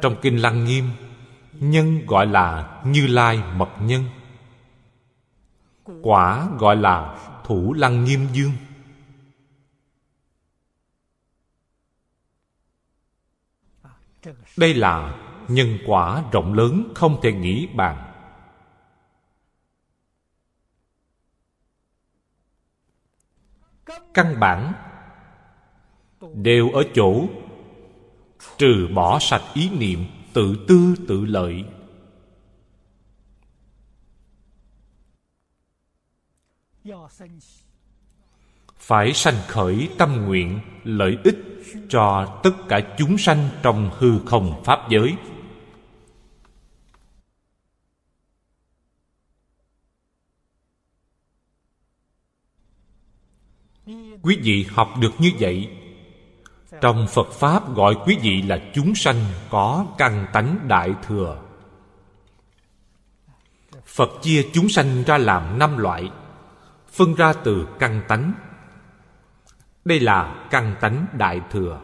[0.01, 0.89] trong kinh lăng nghiêm,
[1.53, 4.03] nhân gọi là như lai mật nhân.
[6.01, 8.51] Quả gọi là thủ lăng nghiêm dương.
[14.57, 18.10] Đây là nhân quả rộng lớn không thể nghĩ bàn.
[24.13, 24.73] Căn bản,
[26.33, 27.27] đều ở chỗ
[28.57, 31.65] trừ bỏ sạch ý niệm tự tư tự lợi.
[38.77, 41.37] Phải sanh khởi tâm nguyện lợi ích
[41.89, 45.15] cho tất cả chúng sanh trong hư không pháp giới.
[54.21, 55.69] Quý vị học được như vậy,
[56.81, 61.41] trong phật pháp gọi quý vị là chúng sanh có căn tánh đại thừa.
[63.85, 66.09] Phật chia chúng sanh ra làm năm loại,
[66.91, 68.33] phân ra từ căn tánh.
[69.85, 71.81] Đây là căn tánh đại thừa.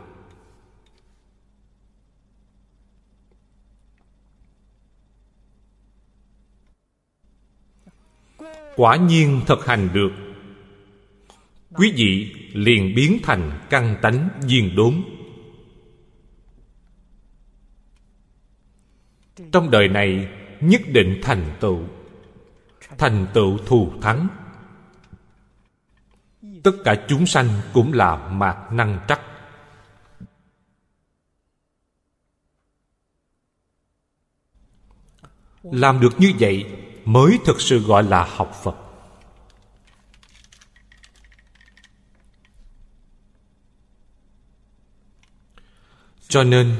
[8.76, 10.27] Quả nhiên thực hành được
[11.78, 15.04] quý vị liền biến thành căn tánh viên đốn
[19.52, 20.30] trong đời này,
[20.62, 21.80] nhất định thành tựu.
[22.98, 24.28] Thành tựu thù thắng.
[26.64, 29.22] Tất cả chúng sanh cũng là mạt năng trắc.
[35.64, 36.66] Làm được như vậy
[37.06, 38.87] mới thực sự gọi là học phật.
[46.28, 46.76] Cho nên,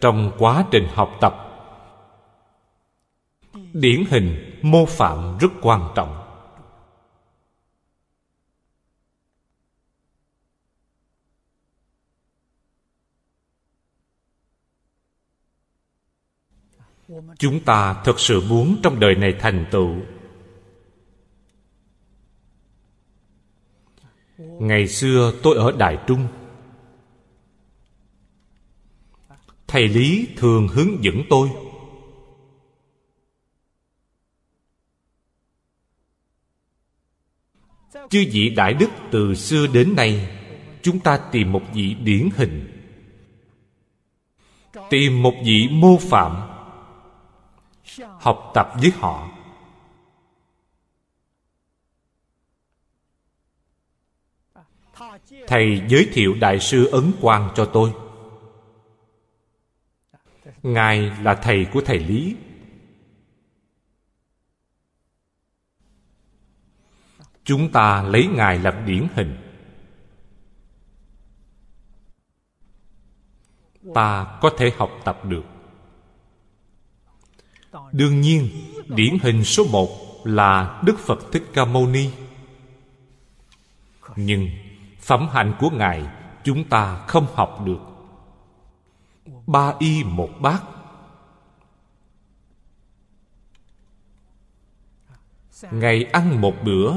[0.00, 1.34] trong quá trình học tập,
[3.72, 6.24] điển hình mô phạm rất quan trọng.
[17.38, 19.96] Chúng ta thật sự muốn trong đời này thành tựu.
[24.38, 26.28] Ngày xưa tôi ở đại trung
[29.68, 31.50] thầy lý thường hướng dẫn tôi.
[38.10, 40.38] Chư vị đại đức, từ xưa đến nay,
[40.82, 42.74] chúng ta tìm một vị điển hình.
[44.90, 46.48] Tìm một vị mô phạm.
[48.20, 49.28] Học tập với họ.
[55.46, 57.92] Thầy giới thiệu đại sư ấn quang cho tôi
[60.62, 62.36] ngài là thầy của thầy lý.
[67.44, 69.36] Chúng ta lấy ngài làm điển hình.
[73.94, 75.44] Ta có thể học tập được.
[77.92, 78.48] Đương nhiên,
[78.88, 79.88] điển hình số một
[80.24, 82.10] là đức phật thích ca mâu ni.
[84.16, 84.48] Nhưng
[85.00, 86.06] phẩm hạnh của ngài
[86.44, 87.97] chúng ta không học được
[89.48, 90.62] ba y một bát.
[95.70, 96.92] Ngày ăn một bữa,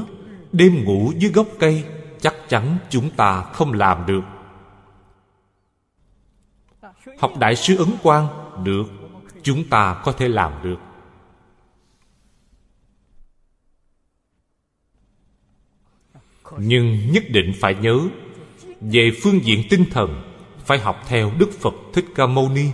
[0.52, 1.86] đêm ngủ dưới gốc cây,
[2.22, 4.22] chắc chắn chúng ta không làm được.
[7.20, 8.28] Học đại sư ấn quang,
[8.64, 8.86] được,
[9.44, 10.80] chúng ta có thể làm được.
[16.58, 18.00] Nhưng nhất định phải nhớ,
[18.82, 20.31] về phương diện tinh thần
[20.72, 22.72] phải học theo đức phật thích ca mâu ni.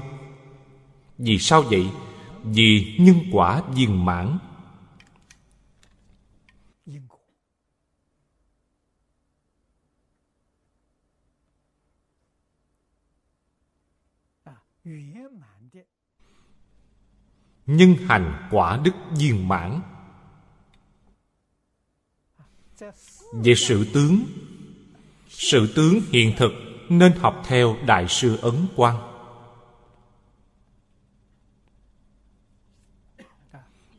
[1.18, 1.90] Vì sao vậy?
[2.44, 4.38] Vì nhân quả viên mãn.
[17.66, 19.82] Nhân hành quả đức viên mãn.
[23.34, 24.26] Về sự tướng
[25.30, 28.98] sự tướng hiện thực nên học theo đại sư ấn quang.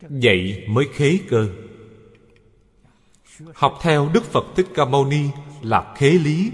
[0.00, 1.48] Vậy mới khế cơ.
[3.54, 5.24] Học theo đức phật thích ca mâu ni
[5.62, 6.52] là khế lý.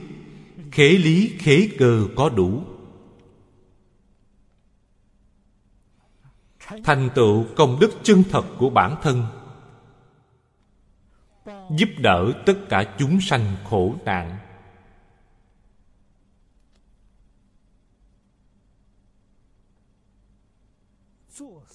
[0.73, 2.63] Khế lý khế cơ có đủ.
[6.85, 9.27] Thành tựu công đức chân thật của bản thân,
[11.71, 14.39] giúp đỡ tất cả chúng sanh khổ nạn.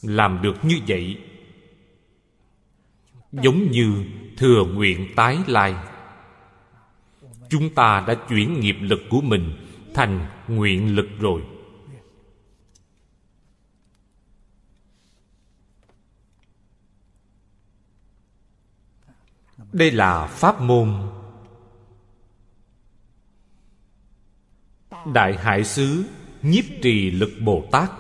[0.02, 1.18] Làm được như vậy.
[3.32, 4.06] Giống như
[4.38, 5.76] thừa nguyện tái lai,
[7.50, 11.42] chúng ta đã chuyển nghiệp lực của mình thành nguyện lực rồi.
[19.74, 20.94] Đây là pháp môn.
[25.14, 26.06] Đại hải sứ
[26.42, 27.92] nhiếp trì lực bồ tát.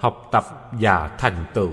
[0.00, 1.72] Học tập và thành tựu.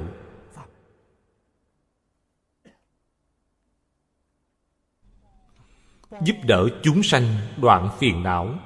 [6.22, 7.24] Giúp đỡ chúng sanh
[7.62, 8.60] đoạn phiền não.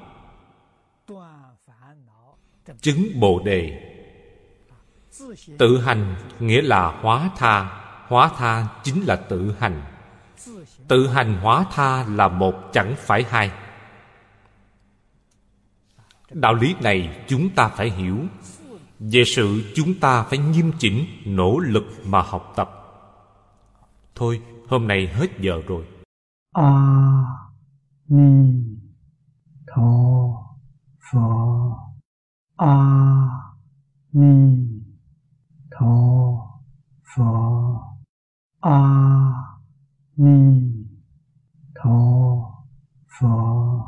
[2.80, 3.90] Chứng bồ đề.
[5.58, 7.80] Tự hành nghĩa là hóa tha.
[8.08, 9.82] Hóa tha chính là tự hành.
[10.88, 13.50] Tự hành hóa tha là một chẳng phải hai.
[16.30, 18.18] Đạo lý này chúng ta phải hiểu
[19.12, 22.70] về sự chúng ta phải nghiêm chỉnh, nỗ lực mà học tập.
[24.14, 25.84] Thôi, hôm nay hết giờ rồi.
[26.52, 27.24] A
[28.08, 28.64] ni
[29.66, 29.92] tho
[31.12, 31.76] pho.
[32.56, 32.76] A
[34.12, 34.66] ni
[35.70, 35.96] tho
[37.16, 37.80] pho.
[38.60, 38.80] A
[40.16, 40.72] ni
[41.74, 42.00] tho
[43.20, 43.74] pho.